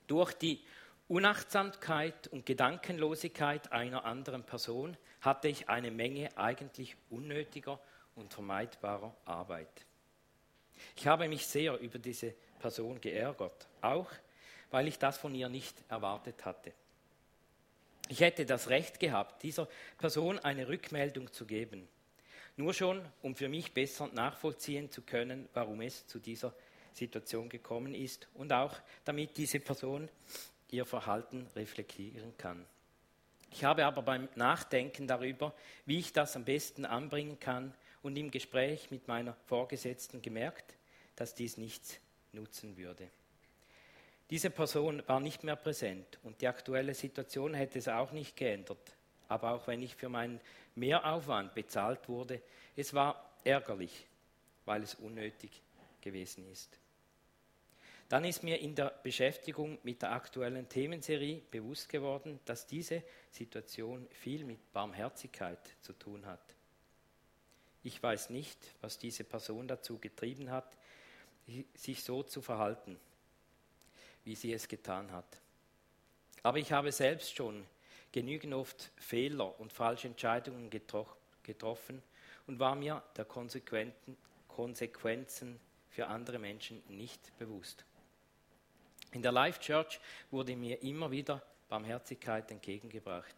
Durch 0.06 0.34
die 0.34 0.62
Unachtsamkeit 1.08 2.28
und 2.28 2.44
Gedankenlosigkeit 2.44 3.72
einer 3.72 4.04
anderen 4.04 4.44
Person 4.44 4.98
hatte 5.22 5.48
ich 5.48 5.70
eine 5.70 5.90
Menge 5.90 6.36
eigentlich 6.36 6.96
unnötiger 7.08 7.80
und 8.14 8.34
vermeidbarer 8.34 9.16
Arbeit. 9.24 9.87
Ich 10.96 11.06
habe 11.06 11.28
mich 11.28 11.46
sehr 11.46 11.78
über 11.78 11.98
diese 11.98 12.34
Person 12.58 13.00
geärgert, 13.00 13.68
auch 13.80 14.10
weil 14.70 14.88
ich 14.88 14.98
das 14.98 15.18
von 15.18 15.34
ihr 15.34 15.48
nicht 15.48 15.82
erwartet 15.88 16.44
hatte. 16.44 16.72
Ich 18.08 18.20
hätte 18.20 18.46
das 18.46 18.68
Recht 18.68 19.00
gehabt, 19.00 19.42
dieser 19.42 19.68
Person 19.98 20.38
eine 20.38 20.68
Rückmeldung 20.68 21.32
zu 21.32 21.46
geben. 21.46 21.88
Nur 22.56 22.74
schon, 22.74 23.04
um 23.22 23.36
für 23.36 23.48
mich 23.48 23.72
besser 23.72 24.08
nachvollziehen 24.08 24.90
zu 24.90 25.02
können, 25.02 25.48
warum 25.52 25.80
es 25.80 26.06
zu 26.06 26.18
dieser 26.18 26.54
Situation 26.92 27.48
gekommen 27.48 27.94
ist 27.94 28.28
und 28.34 28.52
auch 28.52 28.74
damit 29.04 29.36
diese 29.36 29.60
Person 29.60 30.08
ihr 30.70 30.84
Verhalten 30.84 31.46
reflektieren 31.54 32.36
kann. 32.36 32.66
Ich 33.52 33.64
habe 33.64 33.86
aber 33.86 34.02
beim 34.02 34.28
Nachdenken 34.34 35.06
darüber, 35.06 35.54
wie 35.86 35.98
ich 35.98 36.12
das 36.12 36.36
am 36.36 36.44
besten 36.44 36.84
anbringen 36.84 37.38
kann 37.38 37.74
und 38.02 38.16
im 38.16 38.30
Gespräch 38.30 38.90
mit 38.90 39.08
meiner 39.08 39.34
Vorgesetzten 39.46 40.22
gemerkt, 40.22 40.74
dass 41.16 41.34
dies 41.34 41.56
nichts 41.56 41.98
nutzen 42.32 42.76
würde. 42.76 43.08
Diese 44.30 44.50
Person 44.50 45.02
war 45.06 45.20
nicht 45.20 45.42
mehr 45.42 45.56
präsent 45.56 46.18
und 46.22 46.40
die 46.42 46.48
aktuelle 46.48 46.94
Situation 46.94 47.54
hätte 47.54 47.78
es 47.78 47.88
auch 47.88 48.12
nicht 48.12 48.36
geändert. 48.36 48.94
Aber 49.28 49.52
auch 49.52 49.66
wenn 49.66 49.82
ich 49.82 49.96
für 49.96 50.08
meinen 50.08 50.40
Mehraufwand 50.74 51.54
bezahlt 51.54 52.08
wurde, 52.08 52.40
es 52.76 52.92
war 52.94 53.32
ärgerlich, 53.44 54.06
weil 54.64 54.82
es 54.82 54.94
unnötig 54.94 55.62
gewesen 56.00 56.50
ist. 56.50 56.78
Dann 58.08 58.24
ist 58.24 58.42
mir 58.42 58.58
in 58.58 58.74
der 58.74 58.98
Beschäftigung 59.02 59.78
mit 59.82 60.00
der 60.00 60.12
aktuellen 60.12 60.68
Themenserie 60.68 61.42
bewusst 61.50 61.88
geworden, 61.90 62.40
dass 62.46 62.66
diese 62.66 63.02
Situation 63.30 64.06
viel 64.10 64.44
mit 64.44 64.72
Barmherzigkeit 64.72 65.58
zu 65.82 65.92
tun 65.92 66.24
hat. 66.24 66.54
Ich 67.82 68.02
weiß 68.02 68.30
nicht, 68.30 68.58
was 68.80 68.98
diese 68.98 69.24
Person 69.24 69.68
dazu 69.68 69.98
getrieben 69.98 70.50
hat, 70.50 70.76
sich 71.74 72.02
so 72.02 72.22
zu 72.22 72.42
verhalten, 72.42 72.98
wie 74.24 74.34
sie 74.34 74.52
es 74.52 74.68
getan 74.68 75.10
hat. 75.12 75.40
Aber 76.42 76.58
ich 76.58 76.72
habe 76.72 76.92
selbst 76.92 77.34
schon 77.34 77.64
genügend 78.12 78.54
oft 78.54 78.90
Fehler 78.96 79.58
und 79.60 79.72
falsche 79.72 80.08
Entscheidungen 80.08 80.70
getroffen 81.42 82.02
und 82.46 82.58
war 82.58 82.74
mir 82.74 83.02
der 83.16 83.24
Konsequenzen 83.24 85.60
für 85.90 86.06
andere 86.06 86.38
Menschen 86.38 86.82
nicht 86.88 87.36
bewusst. 87.38 87.84
In 89.12 89.22
der 89.22 89.32
Life 89.32 89.60
Church 89.60 90.00
wurde 90.30 90.56
mir 90.56 90.82
immer 90.82 91.10
wieder 91.10 91.42
Barmherzigkeit 91.68 92.50
entgegengebracht. 92.50 93.34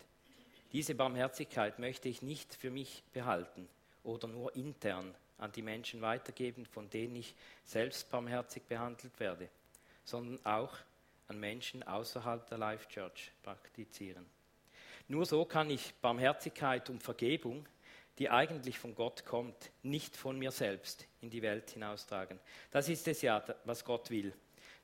Diese 0.72 0.94
Barmherzigkeit 0.94 1.78
möchte 1.78 2.08
ich 2.08 2.22
nicht 2.22 2.54
für 2.54 2.70
mich 2.70 3.02
behalten 3.12 3.68
oder 4.04 4.28
nur 4.28 4.54
intern 4.54 5.14
an 5.38 5.52
die 5.52 5.62
Menschen 5.62 6.00
weitergeben, 6.00 6.66
von 6.66 6.88
denen 6.90 7.16
ich 7.16 7.34
selbst 7.64 8.10
barmherzig 8.10 8.62
behandelt 8.64 9.18
werde, 9.18 9.48
sondern 10.04 10.44
auch 10.44 10.76
an 11.28 11.38
Menschen 11.38 11.82
außerhalb 11.82 12.46
der 12.48 12.58
Life 12.58 12.88
Church 12.88 13.32
praktizieren. 13.42 14.26
Nur 15.08 15.26
so 15.26 15.44
kann 15.44 15.70
ich 15.70 15.94
Barmherzigkeit 16.00 16.90
und 16.90 17.02
Vergebung, 17.02 17.66
die 18.18 18.28
eigentlich 18.28 18.78
von 18.78 18.94
Gott 18.94 19.24
kommt, 19.24 19.70
nicht 19.82 20.16
von 20.16 20.38
mir 20.38 20.50
selbst 20.50 21.06
in 21.22 21.30
die 21.30 21.42
Welt 21.42 21.70
hinaustragen. 21.70 22.38
Das 22.70 22.88
ist 22.88 23.08
es 23.08 23.22
ja, 23.22 23.42
was 23.64 23.84
Gott 23.84 24.10
will 24.10 24.34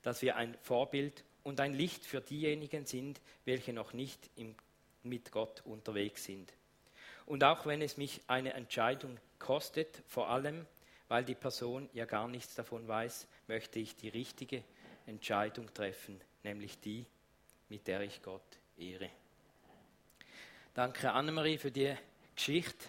dass 0.06 0.23
wir 0.23 0.37
ein 0.37 0.56
Vorbild 0.62 1.25
und 1.42 1.58
ein 1.58 1.75
Licht 1.75 2.06
für 2.06 2.20
diejenigen 2.20 2.87
sind, 2.87 3.20
welche 3.44 3.73
noch 3.73 3.92
nicht 3.92 4.30
im, 4.37 4.54
mit 5.02 5.32
Gott 5.32 5.62
unterwegs 5.64 6.23
sind. 6.23 6.52
Und 7.26 7.45
auch 7.45 7.66
wenn 7.66 7.83
es 7.83 7.97
mich 7.97 8.23
eine 8.26 8.54
Entscheidung 8.54 9.18
kostet, 9.38 10.02
vor 10.06 10.30
allem 10.30 10.66
weil 11.09 11.25
die 11.25 11.35
Person 11.37 11.88
ja 11.92 12.04
gar 12.04 12.26
nichts 12.26 12.56
davon 12.56 12.88
weiß, 12.88 13.28
möchte 13.47 13.78
ich 13.78 13.95
die 13.95 14.09
richtige 14.09 14.64
Entscheidung 15.06 15.73
treffen, 15.73 16.21
nämlich 16.42 16.80
die, 16.80 17.06
mit 17.68 17.87
der 17.87 18.00
ich 18.00 18.23
Gott 18.23 18.59
ehre. 18.76 19.11
Danke 20.75 21.12
Annemarie 21.12 21.59
für 21.59 21.71
die 21.71 21.95
Geschichte. 22.35 22.88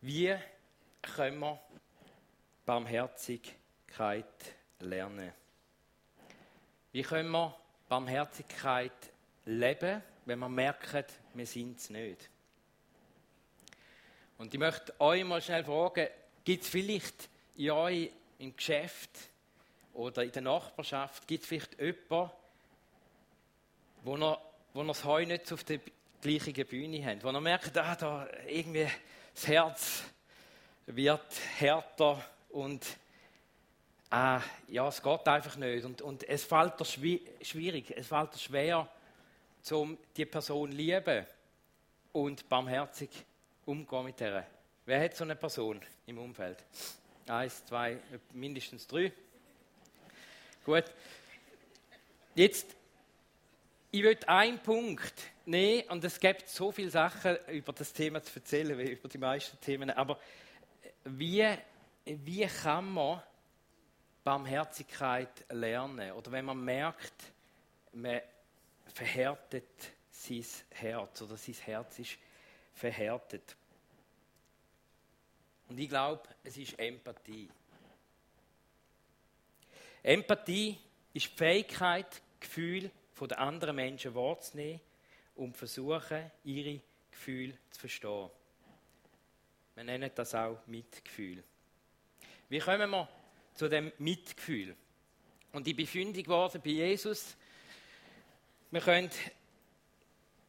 Wie 0.00 0.36
können 1.02 1.40
wir 1.40 1.60
barmherzig 2.64 3.40
Barmherzigkeit 3.96 4.54
lernen. 4.80 5.32
Wie 6.92 7.02
können 7.02 7.30
wir 7.30 7.56
Barmherzigkeit 7.88 8.92
leben, 9.44 10.02
wenn 10.24 10.38
wir 10.38 10.48
merken, 10.48 11.04
wir 11.36 11.46
sind 11.46 11.78
es 11.78 11.90
nicht? 11.90 12.28
Und 14.38 14.52
ich 14.52 14.60
möchte 14.60 14.98
euch 15.00 15.24
mal 15.24 15.40
schnell 15.40 15.64
fragen, 15.64 16.08
gibt 16.44 16.64
es 16.64 16.68
vielleicht 16.68 17.28
in 17.56 17.70
euch 17.70 18.10
im 18.38 18.54
Geschäft 18.54 19.10
oder 19.94 20.22
in 20.22 20.32
der 20.32 20.42
Nachbarschaft, 20.42 21.26
gibt 21.26 21.42
es 21.42 21.48
vielleicht 21.48 21.80
jemanden, 21.80 22.30
wo 24.02 24.16
ihr, 24.16 24.38
wo 24.74 24.82
ihr 24.82 24.86
das 24.86 25.04
Heu 25.04 25.24
nicht 25.24 25.50
auf 25.52 25.64
der 25.64 25.80
gleichen 26.20 26.66
Bühne 26.66 27.04
habt, 27.04 27.24
wo 27.24 27.30
ihr 27.30 27.40
merkt, 27.40 27.76
ah, 27.78 27.96
da 27.96 28.28
irgendwie 28.46 28.88
das 29.34 29.46
Herz 29.46 30.02
wird 30.86 31.40
härter 31.58 32.24
und 32.50 32.86
ah, 34.10 34.40
ja, 34.68 34.88
es 34.88 35.02
geht 35.02 35.28
einfach 35.28 35.56
nicht. 35.56 35.84
Und, 35.84 36.02
und 36.02 36.28
es 36.28 36.44
fällt 36.44 36.78
dir 36.78 36.84
schwierig, 36.84 37.92
es 37.96 38.06
fällt 38.06 38.34
dir 38.34 38.38
schwer, 38.38 38.88
um 39.72 39.98
die 40.16 40.26
Person 40.26 40.70
zu 40.70 40.76
lieben 40.76 41.26
und 42.12 42.48
barmherzig 42.48 43.10
umgehen 43.64 44.04
mit 44.04 44.20
der. 44.20 44.46
Wer 44.84 45.02
hat 45.02 45.16
so 45.16 45.24
eine 45.24 45.36
Person 45.36 45.80
im 46.06 46.18
Umfeld? 46.18 46.64
Eins, 47.26 47.64
zwei, 47.66 47.98
mindestens 48.32 48.86
drei. 48.86 49.12
Gut. 50.64 50.84
Jetzt, 52.34 52.76
ich 53.90 54.02
will 54.02 54.18
einen 54.26 54.58
Punkt 54.60 55.14
nehmen, 55.46 55.88
und 55.88 56.04
es 56.04 56.20
gibt 56.20 56.48
so 56.48 56.70
viele 56.70 56.90
Sachen 56.90 57.36
über 57.48 57.72
das 57.72 57.92
Thema 57.92 58.22
zu 58.22 58.38
erzählen, 58.38 58.78
wie 58.78 58.92
über 58.92 59.08
die 59.08 59.18
meisten 59.18 59.60
Themen, 59.60 59.90
aber 59.90 60.20
wie, 61.04 61.48
wie 62.04 62.46
kann 62.46 62.92
man 62.92 63.22
Barmherzigkeit 64.22 65.44
lernen 65.50 66.12
oder 66.12 66.32
wenn 66.32 66.44
man 66.44 66.64
merkt, 66.64 67.14
man 67.92 68.20
verhärtet 68.96 69.92
sein 70.10 70.44
Herz 70.70 71.20
oder 71.20 71.36
sein 71.36 71.54
Herz 71.54 71.98
ist 71.98 72.16
verhärtet. 72.72 73.54
Und 75.68 75.78
ich 75.78 75.88
glaube, 75.88 76.22
es 76.42 76.56
ist 76.56 76.78
Empathie. 76.78 77.50
Empathie 80.02 80.78
ist 81.12 81.30
die 81.30 81.36
Fähigkeit, 81.36 82.22
Gefühle 82.40 82.90
von 83.12 83.28
den 83.28 83.36
anderen 83.36 83.76
Menschen 83.76 84.14
wahrzunehmen 84.14 84.80
und 85.34 85.54
versuchen, 85.56 86.30
ihre 86.44 86.80
Gefühle 87.10 87.58
zu 87.70 87.80
verstehen. 87.80 88.30
Wir 89.74 89.84
nennen 89.84 90.10
das 90.14 90.34
auch 90.34 90.66
Mitgefühl. 90.66 91.44
Wie 92.48 92.60
kommen 92.60 92.88
wir 92.90 93.08
zu 93.52 93.68
dem 93.68 93.92
Mitgefühl? 93.98 94.74
Und 95.52 95.68
ich 95.68 95.76
bin 95.76 95.86
fündig 95.86 96.24
geworden 96.24 96.62
bei 96.64 96.70
Jesus. 96.70 97.36
Wir 98.70 98.80
können 98.80 99.10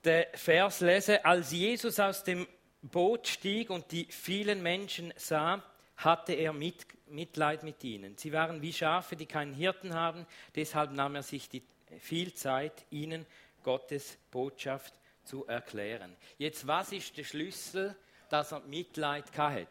den 0.04 0.26
Vers 0.34 0.82
lesen, 0.82 1.18
als 1.24 1.52
Jesus 1.52 2.00
aus 2.00 2.24
dem 2.24 2.48
Boot 2.82 3.28
stieg 3.28 3.70
und 3.70 3.92
die 3.92 4.06
vielen 4.06 4.62
Menschen 4.62 5.14
sah, 5.18 5.64
hatte 5.98 6.34
er 6.34 6.54
Mitleid 6.54 7.64
mit 7.64 7.84
ihnen. 7.84 8.18
Sie 8.18 8.32
waren 8.32 8.62
wie 8.62 8.74
Schafe, 8.74 9.16
die 9.16 9.26
keinen 9.26 9.54
Hirten 9.54 9.94
haben, 9.96 10.26
deshalb 10.56 10.92
nahm 10.92 11.16
er 11.16 11.24
sich 11.24 11.50
die, 11.50 11.64
viel 12.00 12.34
Zeit, 12.34 12.86
ihnen 12.92 13.26
Gottes 13.64 14.18
Botschaft 14.30 14.94
zu 15.24 15.46
erklären. 15.48 16.16
Jetzt, 16.38 16.68
was 16.68 16.92
ist 16.92 17.18
der 17.18 17.24
Schlüssel 17.24 17.96
dass 18.30 18.52
er 18.52 18.62
Mitleid 18.62 19.26
hatte. 19.38 19.68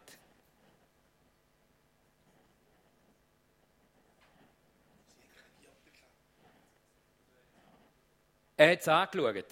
Er 8.57 8.73
hat 8.73 8.81
es 8.81 8.89
angeschaut. 8.89 9.45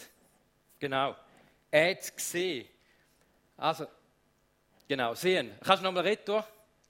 Genau. 0.78 1.16
Er 1.70 1.90
hat 1.90 2.00
es 2.00 2.14
gesehen. 2.14 2.66
Also, 3.56 3.86
genau, 4.88 5.14
sehen. 5.14 5.52
Kannst 5.62 5.82
du 5.82 5.84
nochmal 5.84 6.06
reden? 6.06 6.42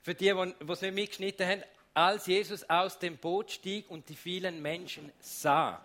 Für 0.02 0.14
die, 0.14 0.32
die 0.32 0.72
es 0.72 0.80
nicht 0.82 0.94
mitgeschnitten 0.94 1.46
haben. 1.46 1.62
Als 1.94 2.26
Jesus 2.26 2.68
aus 2.68 2.98
dem 2.98 3.16
Boot 3.16 3.52
stieg 3.52 3.88
und 3.90 4.08
die 4.08 4.16
vielen 4.16 4.60
Menschen 4.60 5.12
sah, 5.20 5.80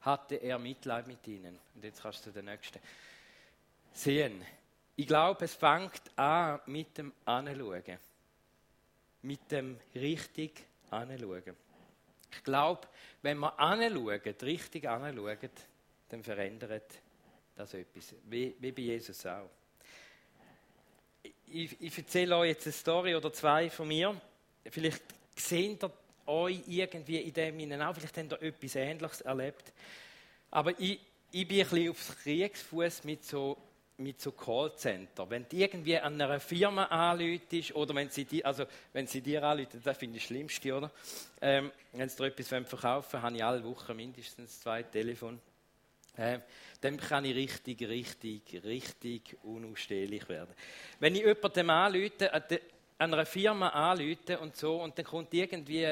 hatte 0.00 0.36
er 0.36 0.58
Mitleid 0.58 1.06
mit 1.06 1.26
ihnen. 1.28 1.58
Und 1.74 1.84
jetzt 1.84 2.02
kannst 2.02 2.24
du 2.26 2.30
den 2.30 2.46
nächsten 2.46 2.80
sehen. 3.92 4.44
Ich 4.96 5.06
glaube, 5.06 5.44
es 5.44 5.54
fängt 5.54 6.00
an 6.16 6.60
mit 6.66 6.96
dem 6.96 7.12
Anschauen. 7.24 7.98
Mit 9.22 9.50
dem 9.50 9.78
richtig 9.94 10.64
Anschauen. 10.90 11.56
Ich 12.30 12.42
glaube, 12.44 12.86
wenn 13.22 13.38
wir 13.38 13.58
anschauen, 13.58 14.20
richtig 14.42 14.88
anschauen, 14.88 15.38
dann 16.08 16.22
verändert 16.22 16.90
das 17.54 17.74
etwas. 17.74 18.14
Wie, 18.24 18.54
wie 18.58 18.72
bei 18.72 18.82
Jesus 18.82 19.26
auch. 19.26 19.50
Ich, 21.46 21.80
ich 21.80 21.98
erzähle 21.98 22.36
euch 22.36 22.50
jetzt 22.50 22.66
eine 22.66 22.72
Story 22.72 23.14
oder 23.14 23.32
zwei 23.32 23.70
von 23.70 23.88
mir. 23.88 24.20
Vielleicht 24.68 25.02
seht 25.36 25.82
ihr 25.82 25.92
euch 26.26 26.60
irgendwie 26.66 27.18
in 27.18 27.32
dem 27.32 27.60
Innen 27.60 27.82
auch. 27.82 27.94
Vielleicht 27.94 28.16
habt 28.16 28.32
ihr 28.32 28.42
etwas 28.42 28.74
Ähnliches 28.74 29.20
erlebt. 29.22 29.72
Aber 30.50 30.78
ich, 30.78 31.00
ich 31.30 31.48
bin 31.48 31.60
ein 31.60 31.68
bisschen 31.68 31.90
aufs 31.90 32.16
Kriegsfuß 32.22 33.04
mit 33.04 33.24
so 33.24 33.56
mit 33.98 34.20
so 34.20 34.32
Callcenter. 34.32 35.28
Wenn 35.28 35.46
du 35.48 35.56
irgendwie 35.56 35.98
an 35.98 36.20
einer 36.20 36.38
Firma 36.40 36.84
anläutest 36.84 37.74
oder 37.74 37.94
wenn 37.94 38.10
sie, 38.10 38.24
die, 38.24 38.44
also 38.44 38.64
wenn 38.92 39.06
sie 39.06 39.20
dir 39.20 39.42
anläuten, 39.42 39.80
das 39.82 39.96
finde 39.96 40.16
ich 40.16 40.22
das 40.22 40.28
Schlimmste, 40.28 40.74
oder? 40.74 40.90
Ähm, 41.40 41.70
wenn 41.92 42.08
sie 42.08 42.16
dir 42.16 42.26
etwas 42.26 42.48
verkaufen 42.48 43.12
wollen, 43.14 43.22
habe 43.22 43.36
ich 43.36 43.44
alle 43.44 43.64
Wochen 43.64 43.96
mindestens 43.96 44.60
zwei 44.60 44.82
Telefon. 44.82 45.40
Ähm, 46.18 46.42
dann 46.80 46.96
kann 46.98 47.24
ich 47.24 47.34
richtig, 47.34 47.82
richtig, 47.82 48.62
richtig 48.64 49.36
unausstehlich 49.42 50.28
werden. 50.28 50.54
Wenn 51.00 51.14
ich 51.14 51.24
jemandem 51.24 51.70
anläute, 51.70 52.32
an 52.32 52.42
einer 52.98 53.26
Firma 53.26 53.68
anläute 53.68 54.38
und 54.38 54.56
so, 54.56 54.82
und 54.82 54.96
dann 54.98 55.04
kommt 55.04 55.32
irgendwie 55.34 55.86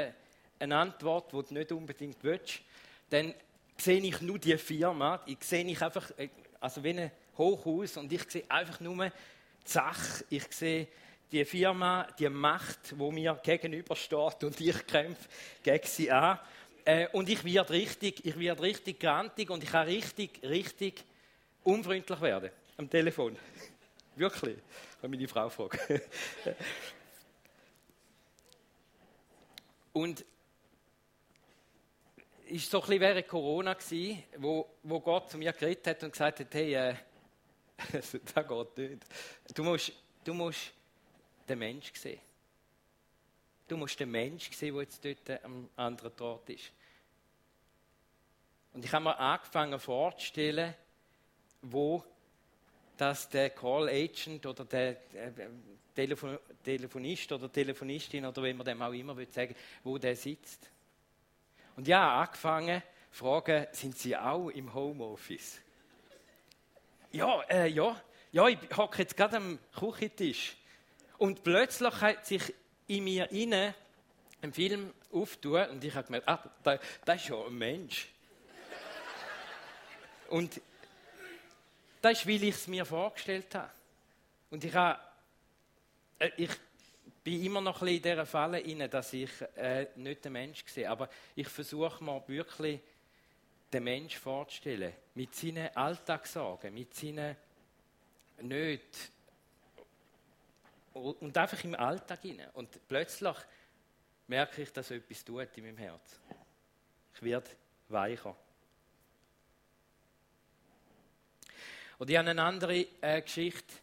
eine 0.58 0.76
Antwort, 0.76 1.32
die 1.32 1.42
du 1.42 1.54
nicht 1.54 1.72
unbedingt 1.72 2.18
willst, 2.22 2.60
dann 3.10 3.34
sehe 3.76 4.00
ich 4.00 4.20
nur 4.20 4.38
die 4.38 4.56
Firma, 4.56 5.20
ich 5.26 5.42
sehe 5.42 5.64
ich 5.64 5.82
einfach, 5.82 6.10
äh, 6.18 6.28
also 6.60 6.82
wenn 6.82 6.98
eine 6.98 7.10
Hochhaus 7.36 7.96
und 7.96 8.12
ich 8.12 8.30
sehe 8.30 8.44
einfach 8.48 8.80
nur 8.80 9.06
die 9.06 9.10
Sache, 9.64 10.24
ich 10.30 10.46
sehe 10.50 10.88
die 11.32 11.44
Firma, 11.44 12.06
die 12.18 12.28
Macht, 12.28 12.98
wo 12.98 13.10
mir 13.10 13.38
gegenübersteht 13.42 14.44
und 14.44 14.60
ich 14.60 14.86
kämpfe 14.86 15.28
gegen 15.62 15.86
sie 15.86 16.10
an. 16.10 16.38
Äh, 16.84 17.08
und 17.08 17.28
ich 17.28 17.42
werde 17.44 17.72
richtig, 17.72 18.24
ich 18.24 18.38
werde 18.38 18.62
richtig 18.62 19.00
grantig 19.00 19.50
und 19.50 19.64
ich 19.64 19.70
kann 19.70 19.86
richtig, 19.86 20.40
richtig 20.42 21.02
unfreundlich 21.64 22.20
werden 22.20 22.50
am 22.76 22.88
Telefon. 22.88 23.36
Wirklich. 24.16 24.58
Ich 24.58 25.00
kann 25.00 25.10
meine 25.10 25.26
Frau 25.26 25.48
fragen. 25.48 25.78
und 29.92 30.24
es 32.46 32.72
war 32.72 32.80
so 32.80 32.80
ein 32.80 32.86
bisschen 32.86 33.00
während 33.00 33.28
Corona, 33.28 33.76
wo, 34.36 34.68
wo 34.82 35.00
Gott 35.00 35.30
zu 35.30 35.38
mir 35.38 35.52
geredet 35.52 35.86
hat 35.86 36.02
und 36.04 36.12
gesagt 36.12 36.40
hat, 36.40 36.54
hey, 36.54 36.74
äh, 36.74 36.94
das 37.92 38.12
geht 38.12 38.78
nicht. 38.78 39.04
Du 39.54 39.62
musst, 39.64 39.92
du 40.24 40.34
musst 40.34 40.72
den 41.48 41.58
Mensch 41.58 41.92
sehen. 41.94 42.20
Du 43.66 43.76
musst 43.76 43.98
den 43.98 44.10
Mensch 44.10 44.50
sehen, 44.52 44.74
der 44.74 44.82
jetzt 44.82 45.04
dort 45.04 45.44
am 45.44 45.68
anderen 45.76 46.12
Ort 46.20 46.50
ist. 46.50 46.70
Und 48.72 48.84
ich 48.84 48.92
habe 48.92 49.04
mir 49.04 49.18
angefangen 49.18 49.78
vorzustellen, 49.78 50.74
wo 51.62 52.04
dass 52.96 53.28
der 53.28 53.50
Call 53.50 53.88
Agent 53.88 54.46
oder 54.46 54.64
der 54.64 54.90
äh, 54.90 55.32
Telefon 55.94 56.38
Telefonist 56.62 57.30
oder 57.32 57.52
Telefonistin 57.52 58.24
oder 58.24 58.42
wie 58.42 58.52
man 58.52 58.64
dem 58.64 58.80
auch 58.80 58.92
immer 58.92 59.16
will 59.16 59.30
sagen, 59.30 59.54
wo 59.82 59.98
der 59.98 60.16
sitzt. 60.16 60.70
Und 61.76 61.86
ja, 61.86 62.20
angefangen 62.20 62.82
fragen, 63.10 63.66
sind 63.72 63.96
Sie 63.98 64.16
auch 64.16 64.48
im 64.48 64.72
Homeoffice? 64.72 65.60
Ja, 67.14 67.42
äh, 67.42 67.68
ja, 67.68 68.00
ja, 68.32 68.48
ich 68.48 68.58
hocke 68.76 69.02
jetzt 69.02 69.16
gerade 69.16 69.36
am 69.36 69.58
Küchentisch. 69.78 70.56
Und 71.16 71.44
plötzlich 71.44 72.00
hat 72.00 72.26
sich 72.26 72.52
in 72.88 73.04
mir 73.04 73.30
inne 73.30 73.74
ein 74.42 74.52
Film 74.52 74.92
auftun 75.12 75.68
und 75.68 75.84
ich 75.84 75.94
habe 75.94 76.06
gemerkt, 76.06 76.28
ah, 76.28 76.50
da, 76.62 76.78
das 77.04 77.22
ist 77.22 77.28
ja 77.28 77.36
ein 77.36 77.56
Mensch. 77.56 78.08
und 80.28 80.60
das 82.02 82.18
ist, 82.18 82.26
weil 82.26 82.42
ich 82.42 82.54
es 82.56 82.66
mir 82.66 82.84
vorgestellt 82.84 83.54
habe. 83.54 83.70
Und 84.50 84.64
ich, 84.64 84.74
habe, 84.74 84.98
äh, 86.18 86.30
ich 86.36 86.50
bin 87.22 87.44
immer 87.44 87.60
noch 87.60 87.80
ein 87.80 87.86
bisschen 87.86 87.96
in 87.96 88.02
dieser 88.02 88.26
Falle 88.26 88.88
dass 88.88 89.12
ich 89.12 89.30
äh, 89.56 89.86
nicht 89.94 90.24
der 90.24 90.32
Mensch 90.32 90.64
sehe. 90.66 90.90
Aber 90.90 91.08
ich 91.36 91.48
versuche 91.48 92.02
mir 92.02 92.22
wirklich 92.26 92.80
den 93.74 93.84
Mensch 93.84 94.16
vorzustellen, 94.16 94.92
mit 95.14 95.34
seinen 95.34 95.74
Alltagssorgen, 95.76 96.72
mit 96.72 96.94
seinen 96.94 97.36
Nöten 98.40 99.12
und 100.92 101.36
einfach 101.36 101.62
im 101.64 101.74
Alltag 101.74 102.20
hinein. 102.22 102.50
Und 102.54 102.86
plötzlich 102.86 103.36
merke 104.28 104.62
ich, 104.62 104.72
dass 104.72 104.90
etwas 104.90 105.24
tut 105.24 105.56
in 105.56 105.64
meinem 105.64 105.78
Herz. 105.78 106.20
Ich 107.14 107.22
werde 107.22 107.50
weicher. 107.88 108.36
Und 111.98 112.10
ich 112.10 112.16
habe 112.16 112.30
eine 112.30 112.42
andere 112.42 112.86
äh, 113.00 113.22
Geschichte. 113.22 113.74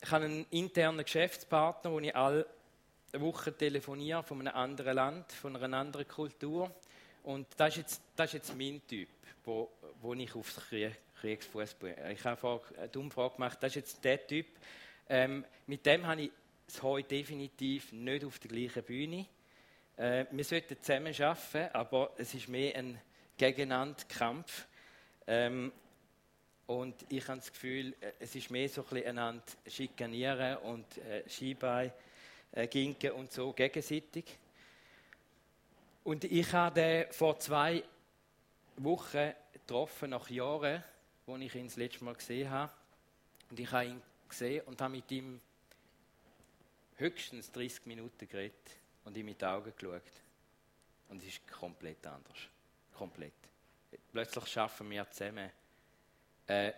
Ich 0.00 0.10
habe 0.10 0.24
einen 0.24 0.46
internen 0.50 1.04
Geschäftspartner, 1.04 1.90
wo 1.90 1.98
ich 1.98 2.14
alle 2.14 2.46
Woche 3.12 3.56
telefoniere 3.56 4.22
von 4.22 4.40
einem 4.40 4.54
anderen 4.54 4.94
Land, 4.94 5.32
von 5.32 5.56
einer 5.56 5.76
anderen 5.76 6.06
Kultur. 6.06 6.70
Und 7.26 7.48
das 7.56 7.70
ist 7.70 7.76
jetzt, 7.76 8.02
das 8.14 8.26
ist 8.28 8.34
jetzt 8.34 8.56
mein 8.56 8.80
Typ, 8.86 9.08
wo, 9.44 9.68
wo 10.00 10.14
ich 10.14 10.32
aufs 10.36 10.60
Kriegsfuß 11.20 11.74
bin. 11.74 11.94
Ich 12.12 12.24
habe 12.24 12.62
eine 12.78 12.90
Umfrage 12.94 13.34
gemacht, 13.34 13.58
das 13.60 13.70
ist 13.70 13.74
jetzt 13.74 14.04
der 14.04 14.24
Typ. 14.24 14.46
Ähm, 15.08 15.44
mit 15.66 15.84
dem 15.84 16.06
habe 16.06 16.22
ich 16.22 16.30
es 16.68 16.80
heute 16.80 17.08
definitiv 17.08 17.90
nicht 17.90 18.24
auf 18.24 18.38
der 18.38 18.50
gleichen 18.50 18.84
Bühne. 18.84 19.26
Äh, 19.96 20.26
wir 20.30 20.44
sollten 20.44 20.80
zusammen 20.80 21.12
arbeiten, 21.20 21.74
aber 21.74 22.12
es 22.16 22.32
ist 22.32 22.46
mehr 22.46 22.76
ein 22.76 23.00
gegeneinander 23.36 24.04
Kampf. 24.08 24.68
Ähm, 25.26 25.72
und 26.66 26.94
ich 27.08 27.26
habe 27.26 27.38
das 27.38 27.52
Gefühl, 27.52 27.96
äh, 28.00 28.12
es 28.20 28.36
ist 28.36 28.52
mehr 28.52 28.68
so 28.68 28.84
ein 28.88 29.04
einander 29.04 29.42
schikanieren 29.66 30.58
und 30.58 30.98
äh, 30.98 31.28
Skibein, 31.28 31.90
äh, 32.52 32.68
ginken 32.68 33.10
und 33.10 33.32
so 33.32 33.52
gegenseitig. 33.52 34.38
Und 36.06 36.22
ich 36.22 36.52
habe 36.52 36.80
den 36.80 37.12
vor 37.12 37.36
zwei 37.40 37.82
Wochen 38.76 39.32
getroffen, 39.52 40.10
nach 40.10 40.30
Jahren, 40.30 40.84
als 41.26 41.40
ich 41.40 41.54
ihn 41.56 41.66
das 41.66 41.74
letzte 41.74 42.04
Mal 42.04 42.14
gesehen 42.14 42.48
habe. 42.48 42.72
Und 43.50 43.58
ich 43.58 43.72
habe 43.72 43.86
ihn 43.86 44.02
gesehen 44.28 44.64
und 44.66 44.80
habe 44.80 44.92
mit 44.92 45.10
ihm 45.10 45.40
höchstens 46.94 47.50
30 47.50 47.86
Minuten 47.86 48.28
geredet 48.28 48.76
und 49.04 49.16
ihm 49.16 49.26
mit 49.26 49.42
den 49.42 49.48
Augen 49.48 49.72
geschaut. 49.76 50.12
Und 51.08 51.22
es 51.22 51.26
ist 51.26 51.48
komplett 51.50 52.06
anders. 52.06 52.38
Komplett. 52.94 53.34
Plötzlich 54.12 54.46
schaffen 54.46 54.88
wir 54.88 55.10
zusammen, 55.10 55.50
äh, 56.46 56.72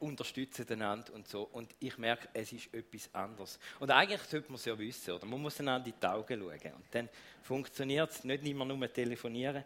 unterstützen 0.00 0.66
einander 0.70 1.12
und 1.14 1.28
so. 1.28 1.42
Und 1.52 1.74
ich 1.80 1.96
merke, 1.98 2.28
es 2.32 2.52
ist 2.52 2.72
etwas 2.72 3.12
anderes. 3.14 3.58
Und 3.78 3.90
eigentlich 3.90 4.22
sollte 4.22 4.48
man 4.48 4.56
es 4.56 4.64
ja 4.64 4.78
wissen, 4.78 5.14
oder? 5.14 5.26
Man 5.26 5.40
muss 5.40 5.58
einander 5.60 5.88
in 5.88 5.94
die 6.00 6.06
Augen 6.06 6.40
schauen. 6.40 6.72
Und 6.74 6.84
dann 6.92 7.08
funktioniert 7.42 8.10
es 8.10 8.24
nicht 8.24 8.44
immer 8.44 8.64
nur 8.64 8.92
telefonieren, 8.92 9.64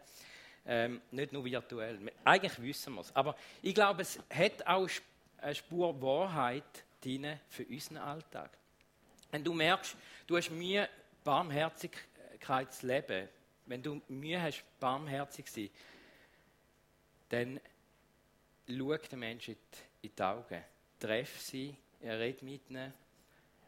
ähm, 0.67 1.01
nicht 1.11 1.33
nur 1.33 1.45
virtuell. 1.45 1.99
Eigentlich 2.25 2.61
wissen 2.63 2.95
wir 2.95 3.01
es. 3.01 3.15
Aber 3.15 3.37
ich 3.61 3.75
glaube, 3.75 4.03
es 4.03 4.19
hat 4.31 4.67
auch 4.67 4.89
eine 5.39 5.55
Spur 5.55 6.01
Wahrheit 6.01 6.85
drin 7.01 7.39
für 7.49 7.65
unseren 7.65 7.99
Alltag. 7.99 8.51
Wenn 9.31 9.43
du 9.43 9.53
merkst, 9.53 9.97
du 10.27 10.37
hast 10.37 10.51
Mühe, 10.51 10.89
Barmherzigkeit 11.25 12.73
zu 12.73 12.87
leben, 12.87 13.29
wenn 13.67 13.83
du 13.83 14.01
Mühe 14.09 14.41
hast, 14.41 14.65
barmherzig 14.79 15.47
zu 15.47 15.61
sein, 15.63 15.71
dann 17.29 17.61
schau 18.69 18.97
den 18.97 19.19
Menschen 19.19 19.55
in 19.55 19.61
die 20.03 20.23
Augen. 20.23 20.63
Treff 20.99 21.41
sie, 21.41 21.77
red 22.03 22.43
mit 22.43 22.69
ihnen. 22.71 22.93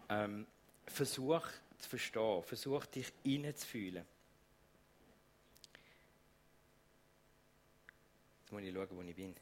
Ähm, 0.09 0.47
versuch 0.87 1.47
zu 1.79 1.89
verstehen, 1.89 2.43
versuch 2.43 2.87
dich 2.87 3.13
hineinzufühlen. 3.23 4.05
Jetzt 8.41 8.53
muss 8.53 8.63
ich 8.63 8.75
schauen, 8.75 8.89
wo 8.91 9.03
ich 9.03 9.15
bin. 9.15 9.35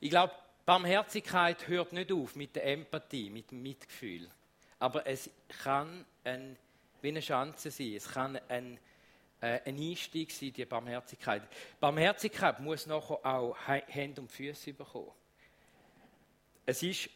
Ich 0.00 0.10
glaube, 0.10 0.34
Barmherzigkeit 0.66 1.66
hört 1.68 1.92
nicht 1.92 2.12
auf 2.12 2.36
mit 2.36 2.56
der 2.56 2.66
Empathie, 2.66 3.30
mit 3.30 3.50
dem 3.50 3.62
Mitgefühl. 3.62 4.30
Aber 4.78 5.06
es 5.06 5.30
kann 5.62 6.04
ein, 6.24 6.56
wie 7.00 7.08
eine 7.08 7.20
Chance 7.20 7.70
sein. 7.70 7.94
Es 7.94 8.08
kann 8.08 8.38
ein, 8.48 8.78
äh, 9.40 9.60
ein 9.64 9.78
Einstieg 9.78 10.30
sein, 10.30 10.52
die 10.52 10.64
Barmherzigkeit. 10.64 11.42
Barmherzigkeit 11.80 12.60
muss 12.60 12.86
nachher 12.86 13.24
auch 13.24 13.56
Hände 13.66 14.20
und 14.20 14.30
Füße 14.30 14.72
bekommen. 14.72 15.12
Es 16.66 16.82
ist 16.82 17.10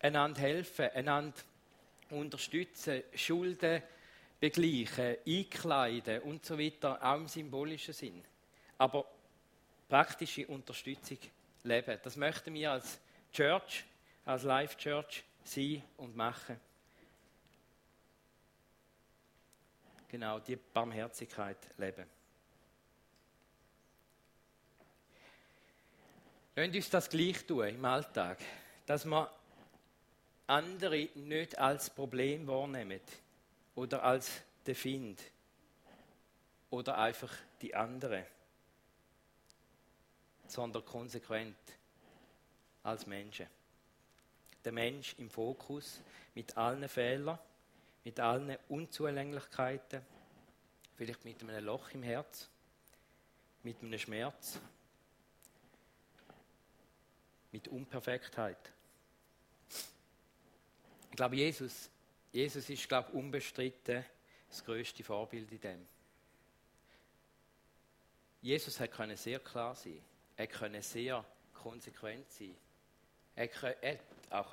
einander 0.00 0.40
helfen, 0.40 0.90
einander 0.94 1.38
unterstützen, 2.10 3.02
Schulden 3.14 3.82
begleichen, 4.40 5.16
einkleiden 5.26 6.22
und 6.22 6.44
so 6.44 6.58
weiter, 6.58 6.98
auch 7.02 7.16
im 7.16 7.28
symbolischen 7.28 7.94
Sinn. 7.94 8.24
Aber 8.78 9.04
praktische 9.88 10.46
Unterstützung 10.46 11.18
leben. 11.64 11.98
Das 12.02 12.16
möchten 12.16 12.54
wir 12.54 12.72
als 12.72 12.98
Church, 13.32 13.84
als 14.24 14.42
Life 14.44 14.76
Church 14.76 15.24
sein 15.42 15.82
und 15.96 16.16
machen. 16.16 16.60
Genau, 20.08 20.40
die 20.40 20.56
Barmherzigkeit 20.56 21.58
leben. 21.76 22.06
Lasst 26.56 26.74
uns 26.74 26.90
das 26.90 27.08
gleich 27.08 27.46
tun 27.46 27.68
im 27.68 27.84
Alltag, 27.84 28.38
dass 28.86 29.04
wir 29.04 29.30
andere 30.46 31.08
nicht 31.14 31.56
als 31.58 31.90
Problem 31.90 32.46
wahrnehmen 32.46 33.00
oder 33.74 34.02
als 34.02 34.42
den 34.66 34.74
Find 34.74 35.22
oder 36.70 36.98
einfach 36.98 37.32
die 37.60 37.74
andere 37.74 38.26
sondern 40.48 40.84
konsequent 40.84 41.56
als 42.82 43.06
Menschen. 43.06 43.46
Der 44.64 44.72
Mensch 44.72 45.14
im 45.18 45.30
Fokus 45.30 46.00
mit 46.34 46.56
allen 46.56 46.88
Fehlern, 46.88 47.38
mit 48.04 48.20
allen 48.20 48.56
Unzulänglichkeiten, 48.68 50.02
vielleicht 50.96 51.24
mit 51.24 51.42
einem 51.42 51.64
Loch 51.64 51.90
im 51.90 52.02
Herz, 52.02 52.48
mit 53.62 53.82
einem 53.82 53.98
Schmerz, 53.98 54.58
mit 57.52 57.68
Unperfektheit. 57.68 58.72
Ich 61.10 61.16
glaube, 61.16 61.36
Jesus, 61.36 61.90
Jesus 62.32 62.68
ist, 62.70 62.88
glaube 62.88 63.12
unbestritten 63.12 64.04
das 64.48 64.64
größte 64.64 65.04
Vorbild 65.04 65.50
in 65.52 65.60
dem. 65.60 65.88
Jesus 68.40 68.78
hat 68.78 68.92
können 68.92 69.16
sehr 69.16 69.40
klar 69.40 69.74
sein. 69.74 70.00
Er 70.36 70.46
konnte 70.46 70.80
sehr 70.80 71.24
konsequent 71.52 72.30
sein. 72.30 72.54
Er 73.34 73.48
konnte 73.48 73.98
auch 74.30 74.52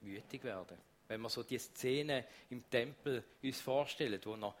wütig 0.00 0.44
werden. 0.44 0.78
Wenn 1.08 1.20
wir 1.20 1.28
so 1.28 1.42
die 1.42 1.58
Szene 1.58 2.26
im 2.50 2.68
Tempel 2.68 3.22
uns 3.42 3.60
vorstellen, 3.60 4.20
wo 4.24 4.34
er 4.34 4.54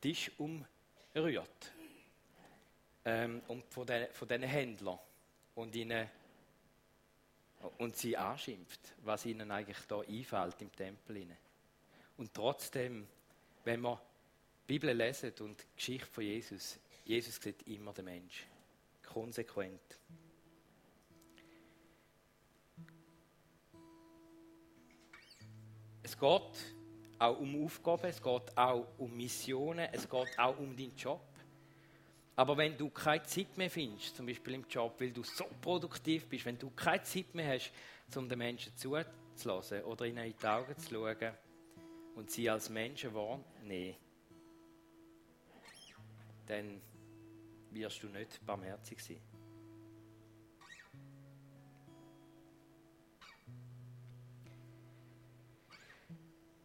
Tisch 0.00 0.30
umrührt 0.38 1.72
ähm, 3.04 3.42
und 3.48 3.64
von 3.72 3.86
den, 3.86 4.12
von 4.12 4.28
den 4.28 4.42
Händlern 4.42 4.98
und 5.54 5.74
ihnen 5.74 6.08
und 7.78 7.96
sie 7.96 8.16
anschimpft, 8.16 8.80
was 9.02 9.24
ihnen 9.26 9.50
eigentlich 9.50 9.78
da 9.88 10.00
einfällt 10.00 10.60
im 10.60 10.72
Tempel. 10.72 11.26
Und 12.18 12.34
trotzdem, 12.34 13.06
wenn 13.64 13.80
wir 13.80 14.00
die 14.62 14.72
Bibel 14.74 14.94
lesen 14.94 15.32
und 15.40 15.60
die 15.60 15.76
Geschichte 15.76 16.06
von 16.06 16.24
Jesus, 16.24 16.78
Jesus 17.04 17.36
sieht 17.36 17.66
immer 17.66 17.92
den 17.92 18.06
Mensch 18.06 18.46
konsequent. 19.02 19.98
Es 26.14 26.20
geht 26.20 26.76
auch 27.18 27.40
um 27.40 27.64
Aufgaben, 27.64 28.04
es 28.04 28.22
geht 28.22 28.56
auch 28.56 28.86
um 28.98 29.16
Missionen, 29.16 29.88
es 29.92 30.08
geht 30.08 30.38
auch 30.38 30.56
um 30.58 30.76
deinen 30.76 30.94
Job. 30.94 31.20
Aber 32.36 32.56
wenn 32.56 32.76
du 32.76 32.88
keine 32.90 33.24
Zeit 33.24 33.56
mehr 33.56 33.68
findest, 33.68 34.16
zum 34.16 34.26
Beispiel 34.26 34.54
im 34.54 34.64
Job, 34.68 34.94
weil 35.00 35.10
du 35.10 35.24
so 35.24 35.44
produktiv 35.60 36.28
bist, 36.28 36.46
wenn 36.46 36.56
du 36.56 36.70
keine 36.70 37.02
Zeit 37.02 37.34
mehr 37.34 37.54
hast, 37.54 37.72
um 38.16 38.28
den 38.28 38.38
Menschen 38.38 38.72
zuzulassen 38.76 39.82
oder 39.82 40.06
ihnen 40.06 40.24
in 40.24 40.34
die 40.40 40.46
Augen 40.46 40.76
zu 40.76 40.94
schauen 40.94 41.32
und 42.14 42.30
sie 42.30 42.48
als 42.48 42.70
Menschen 42.70 43.12
wahrnehmen, 43.12 43.96
dann 46.46 46.80
wirst 47.72 48.02
du 48.04 48.06
nicht 48.06 48.44
barmherzig 48.46 49.02
sein. 49.02 49.33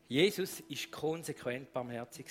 Jesus 0.09 0.61
ist 0.61 0.91
konsequent 0.91 1.71
barmherzig. 1.71 2.25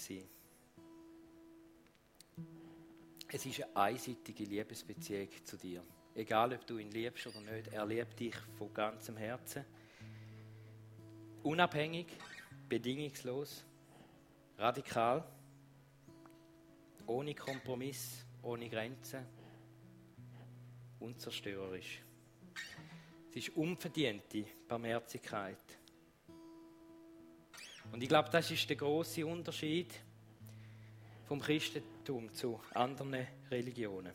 Es 3.28 3.46
ist 3.46 3.62
eine 3.62 3.76
einseitige 3.76 4.42
Liebesbeziehung 4.42 5.28
zu 5.44 5.56
dir. 5.56 5.84
Egal, 6.12 6.54
ob 6.54 6.66
du 6.66 6.78
ihn 6.78 6.90
liebst 6.90 7.28
oder 7.28 7.40
nicht, 7.40 7.68
er 7.68 7.86
liebt 7.86 8.18
dich 8.18 8.34
von 8.56 8.74
ganzem 8.74 9.16
Herzen. 9.16 9.64
Unabhängig, 11.44 12.08
bedingungslos, 12.68 13.64
radikal, 14.56 15.24
ohne 17.06 17.32
Kompromiss, 17.32 18.24
ohne 18.42 18.68
Grenzen, 18.68 19.24
unzerstörerisch. 20.98 22.02
Es 23.30 23.36
ist 23.36 23.56
unverdiente 23.56 24.46
Barmherzigkeit. 24.66 25.78
Und 27.92 28.02
ich 28.02 28.08
glaube, 28.08 28.28
das 28.30 28.50
ist 28.50 28.68
der 28.68 28.76
große 28.76 29.26
Unterschied 29.26 29.92
vom 31.26 31.40
Christentum 31.40 32.32
zu 32.32 32.60
anderen 32.74 33.26
Religionen. 33.50 34.12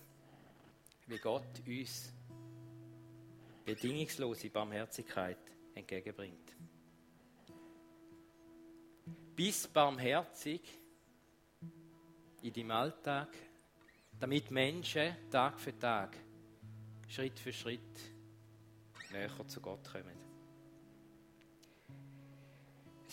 Wie 1.08 1.18
Gott 1.18 1.62
uns 1.68 2.14
bedingungslose 3.66 4.50
Barmherzigkeit 4.50 5.38
entgegenbringt. 5.76 6.56
Bis 9.36 9.68
barmherzig 9.68 10.62
in 12.42 12.54
deinem 12.54 12.72
Alltag 12.72 13.30
damit 14.20 14.52
Menschen 14.52 15.16
Tag 15.30 15.60
für 15.60 15.78
Tag, 15.78 16.16
Schritt 17.08 17.40
für 17.40 17.52
Schritt 17.52 18.00
näher 19.12 19.30
zu 19.48 19.60
Gott 19.60 19.84
kommen. 19.92 20.18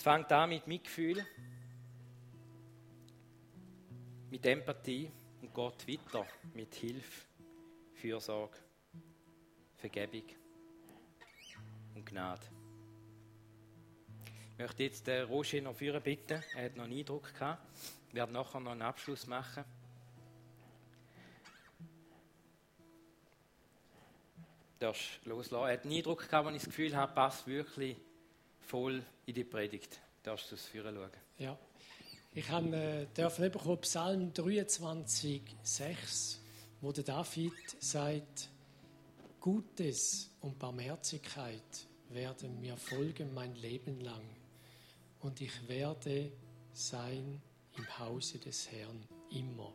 Es 0.00 0.04
fängt 0.04 0.32
an 0.32 0.48
mit 0.48 0.66
Mitgefühl, 0.66 1.26
mit 4.30 4.46
Empathie 4.46 5.10
und 5.42 5.52
Gott 5.52 5.86
weiter 5.86 6.26
mit 6.54 6.74
Hilfe, 6.74 7.26
Fürsorge, 7.92 8.56
Vergebung 9.76 10.24
und 11.94 12.06
Gnade. 12.06 12.40
Ich 14.52 14.58
möchte 14.58 14.84
jetzt 14.84 15.06
den 15.06 15.26
Roger 15.26 15.60
noch 15.60 15.74
führen 15.74 16.02
bitten. 16.02 16.42
Er 16.56 16.64
hat 16.64 16.76
noch 16.76 16.84
einen 16.84 16.98
Eindruck 16.98 17.34
gehabt. 17.34 17.62
Ich 18.08 18.14
werde 18.14 18.32
nachher 18.32 18.60
noch 18.60 18.72
einen 18.72 18.80
Abschluss 18.80 19.26
machen. 19.26 19.66
darfst 24.78 25.20
loslassen. 25.26 25.68
Er 25.68 25.74
hat 25.74 25.84
einen 25.84 25.92
Eindruck 25.92 26.26
gehabt, 26.26 26.46
wenn 26.46 26.54
ich 26.54 26.62
das 26.62 26.70
Gefühl 26.70 26.96
habe, 26.96 27.12
passt 27.12 27.46
wirklich 27.46 27.98
voll 28.70 29.02
in 29.26 29.34
die 29.34 29.42
Predigt. 29.42 30.00
Darfst 30.22 30.50
du 30.50 30.54
es 30.54 30.66
führen 30.66 30.94
schauen. 30.94 31.10
Ja. 31.38 31.58
Ich 32.32 32.48
habe 32.48 32.76
äh, 32.76 33.76
Psalm 33.80 34.32
23, 34.32 35.42
6, 35.60 36.40
wo 36.80 36.92
der 36.92 37.02
David 37.02 37.52
sagt, 37.80 38.48
Gutes 39.40 40.30
und 40.40 40.56
Barmherzigkeit 40.58 41.88
werden 42.10 42.60
mir 42.60 42.76
folgen 42.76 43.34
mein 43.34 43.56
Leben 43.56 44.00
lang 44.00 44.24
und 45.20 45.40
ich 45.40 45.66
werde 45.66 46.30
sein 46.72 47.42
im 47.76 47.98
Hause 47.98 48.38
des 48.38 48.70
Herrn 48.70 49.02
immer, 49.30 49.74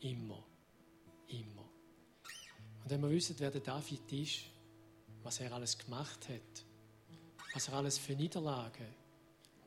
immer, 0.00 0.46
immer. 1.28 1.68
Und 2.82 2.90
wenn 2.90 3.02
wir 3.02 3.10
wissen, 3.10 3.36
wer 3.38 3.50
der 3.50 3.60
David 3.60 4.10
ist, 4.12 4.44
was 5.22 5.40
er 5.40 5.52
alles 5.52 5.76
gemacht 5.76 6.28
hat, 6.30 6.64
was 7.54 7.68
er 7.68 7.74
alles 7.74 7.98
für 7.98 8.14
Niederlagen, 8.14 8.86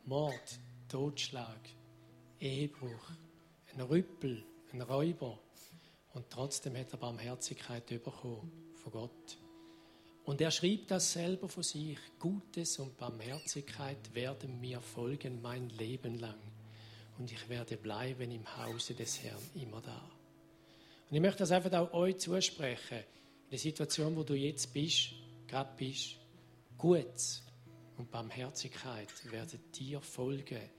Mord, 0.05 0.59
Totschlag, 0.89 1.59
Ehebruch, 2.39 3.11
ein 3.73 3.81
Rüppel, 3.81 4.43
ein 4.73 4.81
Räuber, 4.81 5.39
und 6.13 6.29
trotzdem 6.29 6.75
hat 6.75 6.91
er 6.91 6.97
Barmherzigkeit 6.97 7.85
bekommen 7.85 8.51
von 8.75 8.91
Gott. 8.91 9.37
Und 10.25 10.41
er 10.41 10.51
schrieb 10.51 10.87
das 10.87 11.13
selber 11.13 11.47
von 11.47 11.61
sich. 11.61 11.97
Gutes 12.19 12.79
und 12.79 12.97
Barmherzigkeit 12.97 14.15
werden 14.15 14.59
mir 14.59 14.81
folgen 14.81 15.41
mein 15.41 15.69
Leben 15.69 16.15
lang. 16.15 16.39
Und 17.19 17.31
ich 17.31 17.47
werde 17.49 17.77
bleiben 17.77 18.31
im 18.31 18.57
Hause 18.57 18.95
des 18.95 19.23
Herrn 19.23 19.41
immer 19.53 19.79
da. 19.81 20.09
Und 21.09 21.15
ich 21.15 21.21
möchte 21.21 21.39
das 21.39 21.51
einfach 21.51 21.71
auch 21.73 21.93
euch 21.93 22.17
zusprechen. 22.17 22.97
In 22.97 23.51
der 23.51 23.59
Situation, 23.59 24.15
wo 24.15 24.23
du 24.23 24.33
jetzt 24.33 24.73
bist, 24.73 25.11
gerade 25.47 25.71
bist, 25.77 26.17
Gutes 26.77 27.46
und 27.97 28.11
Barmherzigkeit 28.11 29.09
werden 29.31 29.59
dir 29.71 29.99
folgen, 30.01 30.69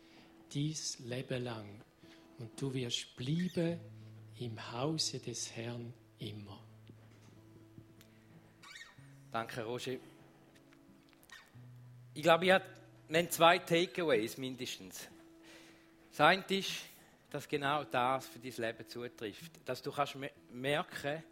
dies 0.52 0.98
Leben 1.00 1.42
lang. 1.42 1.82
Und 2.38 2.60
du 2.60 2.72
wirst 2.72 3.16
bleiben 3.16 3.80
im 4.38 4.72
Hause 4.72 5.18
des 5.18 5.54
Herrn 5.56 5.92
immer. 6.18 6.62
Danke, 9.32 9.62
Roger. 9.64 9.96
Ich 12.14 12.22
glaube, 12.22 12.46
ich 12.46 12.52
habe 12.52 13.28
zwei 13.28 13.58
Takeaways 13.58 14.38
mindestens. 14.38 15.08
Das 16.10 16.20
eine 16.20 16.44
ist, 16.48 16.84
dass 17.30 17.46
genau 17.48 17.84
das 17.84 18.26
für 18.26 18.38
dein 18.38 18.52
Leben 18.56 18.88
zutrifft. 18.88 19.52
Dass 19.64 19.82
du 19.82 19.92
kannst 19.92 20.16
merken, 20.50 21.22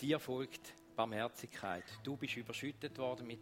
dir 0.00 0.18
folgt 0.18 0.74
Barmherzigkeit. 0.96 1.84
Du 2.02 2.16
bist 2.16 2.36
überschüttet 2.36 2.98
worden 2.98 3.26
mit 3.26 3.40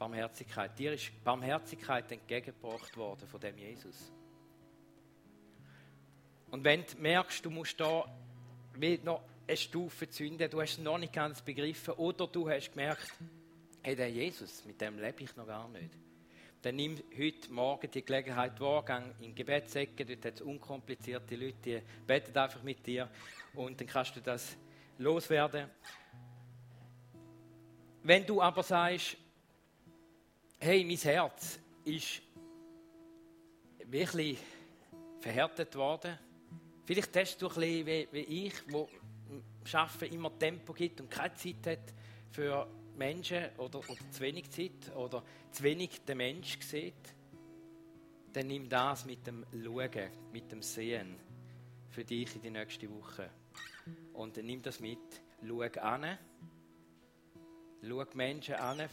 Barmherzigkeit. 0.00 0.78
Dir 0.78 0.94
ist 0.94 1.12
Barmherzigkeit 1.22 2.10
entgegengebracht 2.10 2.96
worden 2.96 3.28
von 3.28 3.38
dem 3.38 3.58
Jesus. 3.58 4.10
Und 6.50 6.64
wenn 6.64 6.86
du 6.86 6.96
merkst, 6.98 7.44
du 7.44 7.50
musst 7.50 7.78
da 7.78 8.06
wie 8.74 8.98
noch 9.04 9.22
eine 9.46 9.58
Stufe 9.58 10.08
zünden, 10.08 10.50
du 10.50 10.58
hast 10.62 10.78
es 10.78 10.78
noch 10.78 10.96
nicht 10.96 11.12
ganz 11.12 11.42
begriffen 11.42 11.92
oder 11.94 12.26
du 12.26 12.48
hast 12.48 12.70
gemerkt, 12.70 13.12
hey, 13.82 13.94
der 13.94 14.10
Jesus, 14.10 14.64
mit 14.64 14.80
dem 14.80 14.98
lebe 14.98 15.22
ich 15.22 15.36
noch 15.36 15.46
gar 15.46 15.68
nicht. 15.68 15.90
Dann 16.62 16.76
nimm 16.76 16.96
heute 17.18 17.52
Morgen 17.52 17.90
die 17.90 18.02
Gelegenheit 18.02 18.58
wahr, 18.58 18.82
geh 18.86 19.26
in 19.26 19.34
Gebetsäcke, 19.34 20.06
dort 20.06 20.24
hat 20.24 20.34
es 20.34 20.40
unkomplizierte 20.40 21.36
Leute, 21.36 21.58
die 21.62 21.82
beten 22.06 22.36
einfach 22.38 22.62
mit 22.62 22.86
dir 22.86 23.10
und 23.52 23.78
dann 23.78 23.86
kannst 23.86 24.16
du 24.16 24.20
das 24.20 24.56
loswerden. 24.96 25.68
Wenn 28.02 28.24
du 28.24 28.40
aber 28.40 28.62
sagst, 28.62 29.18
hey, 30.62 30.84
mein 30.84 30.96
Herz 30.98 31.58
ist 31.84 32.20
wirklich 33.86 34.38
verhärtet 35.18 35.74
worden, 35.74 36.18
vielleicht 36.84 37.16
hast 37.16 37.40
du 37.40 37.48
ein 37.48 37.54
bisschen 37.54 37.86
wie, 37.86 38.08
wie 38.12 38.46
ich, 38.46 38.52
wo 38.70 38.86
Schaffen 39.64 40.12
immer 40.12 40.38
Tempo 40.38 40.74
gibt 40.74 41.00
und 41.00 41.10
keine 41.10 41.34
Zeit 41.34 41.66
hat 41.66 41.94
für 42.30 42.68
Menschen 42.94 43.48
oder, 43.56 43.78
oder 43.78 44.10
zu 44.10 44.20
wenig 44.20 44.50
Zeit 44.50 44.94
oder 44.94 45.22
zu 45.50 45.62
wenig 45.62 46.04
den 46.04 46.18
Mensch 46.18 46.60
sieht, 46.60 47.14
dann 48.32 48.46
nimm 48.46 48.68
das 48.68 49.06
mit 49.06 49.26
dem 49.26 49.46
Schauen, 49.52 50.10
mit 50.30 50.52
dem 50.52 50.62
Sehen 50.62 51.16
für 51.88 52.04
dich 52.04 52.36
in 52.36 52.42
die 52.42 52.50
nächste 52.50 52.90
Woche. 52.90 53.30
Und 54.12 54.36
nimm 54.36 54.60
das 54.60 54.78
mit, 54.78 54.98
schau 55.46 55.62
an, 55.62 56.18
schau 57.82 58.04
Menschen 58.14 58.54
an, 58.56 58.88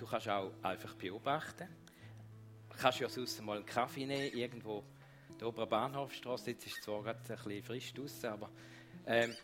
du 0.00 0.06
kannst 0.06 0.28
auch 0.28 0.52
einfach 0.62 0.94
beobachten. 0.94 1.68
Du 2.70 2.76
kannst 2.76 3.00
ja 3.00 3.08
sonst 3.08 3.42
mal 3.42 3.58
einen 3.58 3.66
Kaffee 3.66 4.06
nehmen, 4.06 4.32
irgendwo 4.34 4.82
der 5.38 5.48
oberen 5.48 5.68
Bahnhofstraße, 5.68 6.50
jetzt 6.50 6.66
ist 6.66 6.78
es 6.78 6.84
zwar 6.84 7.02
gerade 7.02 7.18
ein 7.18 7.36
bisschen 7.36 7.62
frisch 7.62 7.92
draußen, 7.94 8.30
aber 8.30 8.50
ähm, 9.06 9.34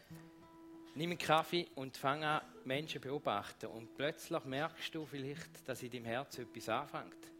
nimm 0.94 1.10
einen 1.10 1.18
Kaffee 1.18 1.66
und 1.74 1.96
fang 1.96 2.24
an, 2.24 2.42
Menschen 2.64 3.00
beobachten. 3.00 3.66
Und 3.66 3.94
plötzlich 3.96 4.44
merkst 4.44 4.94
du 4.94 5.06
vielleicht, 5.06 5.66
dass 5.68 5.82
in 5.82 5.90
deinem 5.90 6.06
Herzen 6.06 6.42
etwas 6.42 6.68
anfängt. 6.68 7.32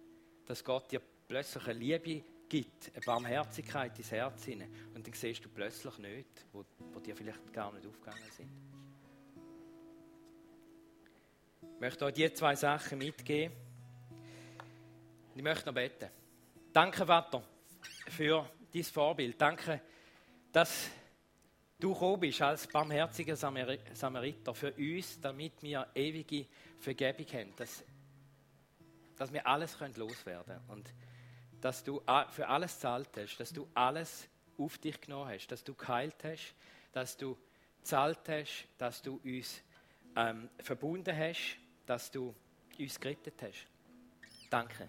Dass 0.47 0.63
Gott 0.63 0.91
dir 0.91 1.01
plötzlich 1.29 1.67
eine 1.67 1.79
Liebe 1.79 2.23
gibt, 2.49 2.93
eine 2.95 3.01
Barmherzigkeit 3.05 3.99
ins 3.99 4.11
Herz 4.11 4.45
hinein. 4.45 4.73
Und 4.95 5.07
dann 5.07 5.15
siehst 5.15 5.45
du 5.45 5.49
plötzlich 5.49 5.99
nicht, 5.99 6.47
wo, 6.53 6.65
wo 6.93 7.01
dir 7.01 7.17
vielleicht 7.17 7.53
gar 7.53 7.73
nicht 7.73 7.87
aufgegangen 7.87 8.31
sind. 8.31 8.66
Ich 11.75 11.81
möchte 11.81 12.05
euch 12.05 12.15
diese 12.15 12.33
zwei 12.33 12.55
Sachen 12.57 12.99
mitgeben. 12.99 13.55
Ich 15.35 15.43
möchte 15.43 15.67
noch 15.67 15.75
beten. 15.75 16.09
Danke, 16.73 17.05
Vater, 17.05 17.43
für 18.09 18.49
dein 18.73 18.85
Vorbild. 18.85 19.41
Danke, 19.41 19.81
dass 20.53 20.89
du 21.79 21.93
gekommen 21.93 22.21
bist 22.21 22.41
als 22.41 22.67
barmherziger 22.67 23.37
Samariter 23.37 24.55
für 24.55 24.73
uns, 24.73 25.21
damit 25.21 25.63
wir 25.63 25.87
ewige 25.95 26.47
Vergebung 26.79 27.27
haben, 27.33 27.57
dass, 27.57 27.85
dass 29.17 29.33
wir 29.33 29.47
alles 29.47 29.77
loswerden 29.97 30.47
können 30.47 30.65
und 30.69 30.95
dass 31.61 31.83
du 31.83 32.01
für 32.31 32.49
alles 32.49 32.79
zahlt 32.79 33.11
hast, 33.17 33.39
dass 33.39 33.53
du 33.53 33.69
alles 33.75 34.29
auf 34.59 34.79
dich 34.79 35.01
genommen 35.01 35.31
hast, 35.31 35.49
dass 35.49 35.65
du 35.65 35.75
geheilt 35.75 36.23
hast, 36.25 36.55
dass 36.93 37.17
du 37.17 37.37
zahlt 37.83 38.29
hast, 38.29 38.69
dass 38.79 39.03
du 39.03 39.21
uns 39.23 39.63
ähm, 40.17 40.49
verbunden 40.59 41.17
hast, 41.17 41.59
dass 41.87 42.11
du 42.11 42.35
uns 42.79 42.99
gerettet 42.99 43.41
hast. 43.43 43.67
Danke. 44.51 44.89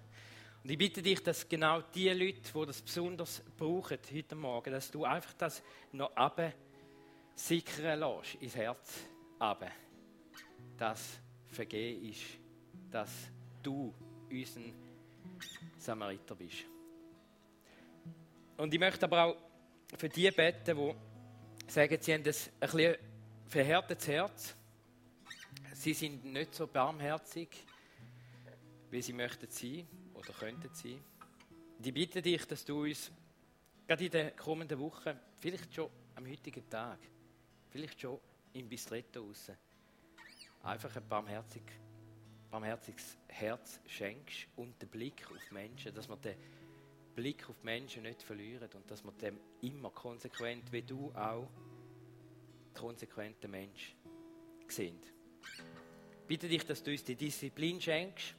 Und 0.63 0.71
ich 0.71 0.77
bitte 0.77 1.01
dich, 1.01 1.21
dass 1.21 1.47
genau 1.47 1.81
die 1.81 2.09
Leute, 2.09 2.41
die 2.53 2.65
das 2.65 2.81
besonders 2.81 3.41
brauchen 3.57 3.97
heute 4.13 4.35
Morgen, 4.35 4.71
dass 4.71 4.91
du 4.91 5.05
einfach 5.05 5.33
das 5.33 5.63
noch 5.91 6.11
runter 6.15 6.51
lässt 7.95 8.35
ins 8.41 8.55
Herz 8.55 9.03
runter, 9.39 9.71
dass 10.77 11.19
vergeben 11.49 12.09
ist, 12.09 12.23
dass 12.91 13.11
du 13.63 13.93
unser 14.29 14.61
Samariter 15.77 16.35
bist. 16.35 16.65
Und 18.57 18.73
ich 18.73 18.79
möchte 18.79 19.05
aber 19.05 19.23
auch 19.23 19.37
für 19.95 20.09
die 20.09 20.29
beten, 20.31 20.75
die 20.75 21.71
sagen, 21.71 21.97
sie 22.01 22.13
haben 22.13 22.23
ein, 22.23 22.27
ein 22.27 22.71
bisschen 22.71 22.95
verhärtetes 23.47 24.07
Herz. 24.07 24.56
Sie 25.87 25.93
sind 25.93 26.25
nicht 26.25 26.53
so 26.53 26.67
barmherzig, 26.67 27.47
wie 28.91 29.01
sie 29.01 29.13
möchten 29.13 29.49
sein 29.49 29.87
oder 30.15 30.33
könnten 30.33 30.69
sein. 30.73 31.01
Ich 31.81 31.93
bitte 31.93 32.21
dich, 32.21 32.45
dass 32.45 32.65
du 32.65 32.83
uns 32.83 33.09
gerade 33.87 34.03
in 34.03 34.11
den 34.11 34.35
kommenden 34.35 34.77
Wochen, 34.81 35.17
vielleicht 35.37 35.73
schon 35.73 35.89
am 36.15 36.27
heutigen 36.27 36.69
Tag, 36.69 36.99
vielleicht 37.69 38.01
schon 38.01 38.19
im 38.51 38.67
Bistretto 38.67 39.21
raus, 39.21 39.49
einfach 40.63 40.93
ein 40.93 41.07
barmherzig, 41.07 41.63
barmherziges 42.51 43.15
Herz 43.29 43.79
schenkst 43.87 44.47
und 44.57 44.81
den 44.81 44.89
Blick 44.89 45.25
auf 45.31 45.51
Menschen, 45.51 45.95
dass 45.95 46.09
wir 46.09 46.17
den 46.17 46.35
Blick 47.15 47.49
auf 47.49 47.63
Menschen 47.63 48.03
nicht 48.03 48.23
verlieren 48.23 48.69
und 48.73 48.91
dass 48.91 49.05
wir 49.05 49.13
dem 49.13 49.39
immer 49.61 49.91
konsequent, 49.91 50.69
wie 50.69 50.81
du 50.81 51.13
auch, 51.15 51.47
konsequente 52.73 53.47
Mensch 53.47 53.95
sind. 54.67 55.13
Bitte 56.27 56.49
dich, 56.49 56.65
dass 56.65 56.83
du 56.83 56.91
uns 56.91 57.03
die 57.05 57.15
Disziplin 57.15 57.79
schenkst 57.79 58.35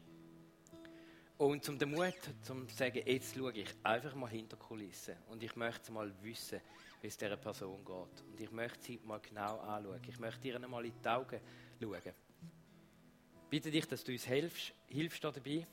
und 1.39 1.65
zum 1.65 1.79
den 1.79 1.93
Mut, 1.93 2.15
zum 2.43 2.69
zu 2.69 2.77
sagen, 2.77 3.01
jetzt 3.07 3.35
schaue 3.35 3.53
ich 3.53 3.75
einfach 3.83 4.15
mal 4.15 4.29
hinter 4.29 4.57
Kulissen 4.57 5.17
und 5.29 5.43
ich 5.43 5.57
möchte 5.57 5.91
mal 5.91 6.13
wissen, 6.23 6.61
wie 7.01 7.07
es 7.07 7.17
dieser 7.17 7.37
Person 7.37 7.83
geht. 7.85 8.25
Und 8.27 8.41
ich 8.41 8.51
möchte 8.51 8.83
sie 8.83 9.01
mal 9.05 9.21
genau 9.21 9.59
anschauen. 9.61 10.01
Ich 10.07 10.19
möchte 10.19 10.49
ihr 10.49 10.57
einmal 10.57 10.85
in 10.85 10.93
die 11.03 11.09
Augen 11.09 11.41
schauen. 11.81 12.15
Bitte 13.49 13.71
dich, 13.71 13.87
dass 13.87 14.05
du 14.05 14.13
uns 14.13 14.25
hilfst, 14.25 14.75
hilfst 14.89 15.25
dabei 15.25 15.67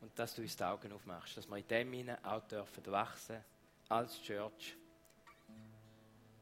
und 0.00 0.18
dass 0.18 0.34
du 0.34 0.42
uns 0.42 0.56
die 0.56 0.64
Augen 0.64 0.92
aufmachst, 0.92 1.36
dass 1.36 1.48
wir 1.48 1.58
in 1.58 1.66
dem 1.66 1.92
hinein 1.92 2.24
auch 2.24 2.46
dürfen 2.48 2.86
wachsen 2.86 3.44
als 3.90 4.22
Church 4.22 4.76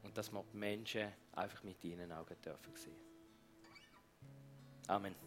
und 0.03 0.17
dass 0.17 0.31
wir 0.31 0.43
die 0.53 0.57
Menschen 0.57 1.11
einfach 1.33 1.63
mit 1.63 1.83
deinen 1.83 2.13
Augen 2.13 2.35
dürfen 2.41 2.75
sehen. 2.75 3.06
Amen. 4.89 5.26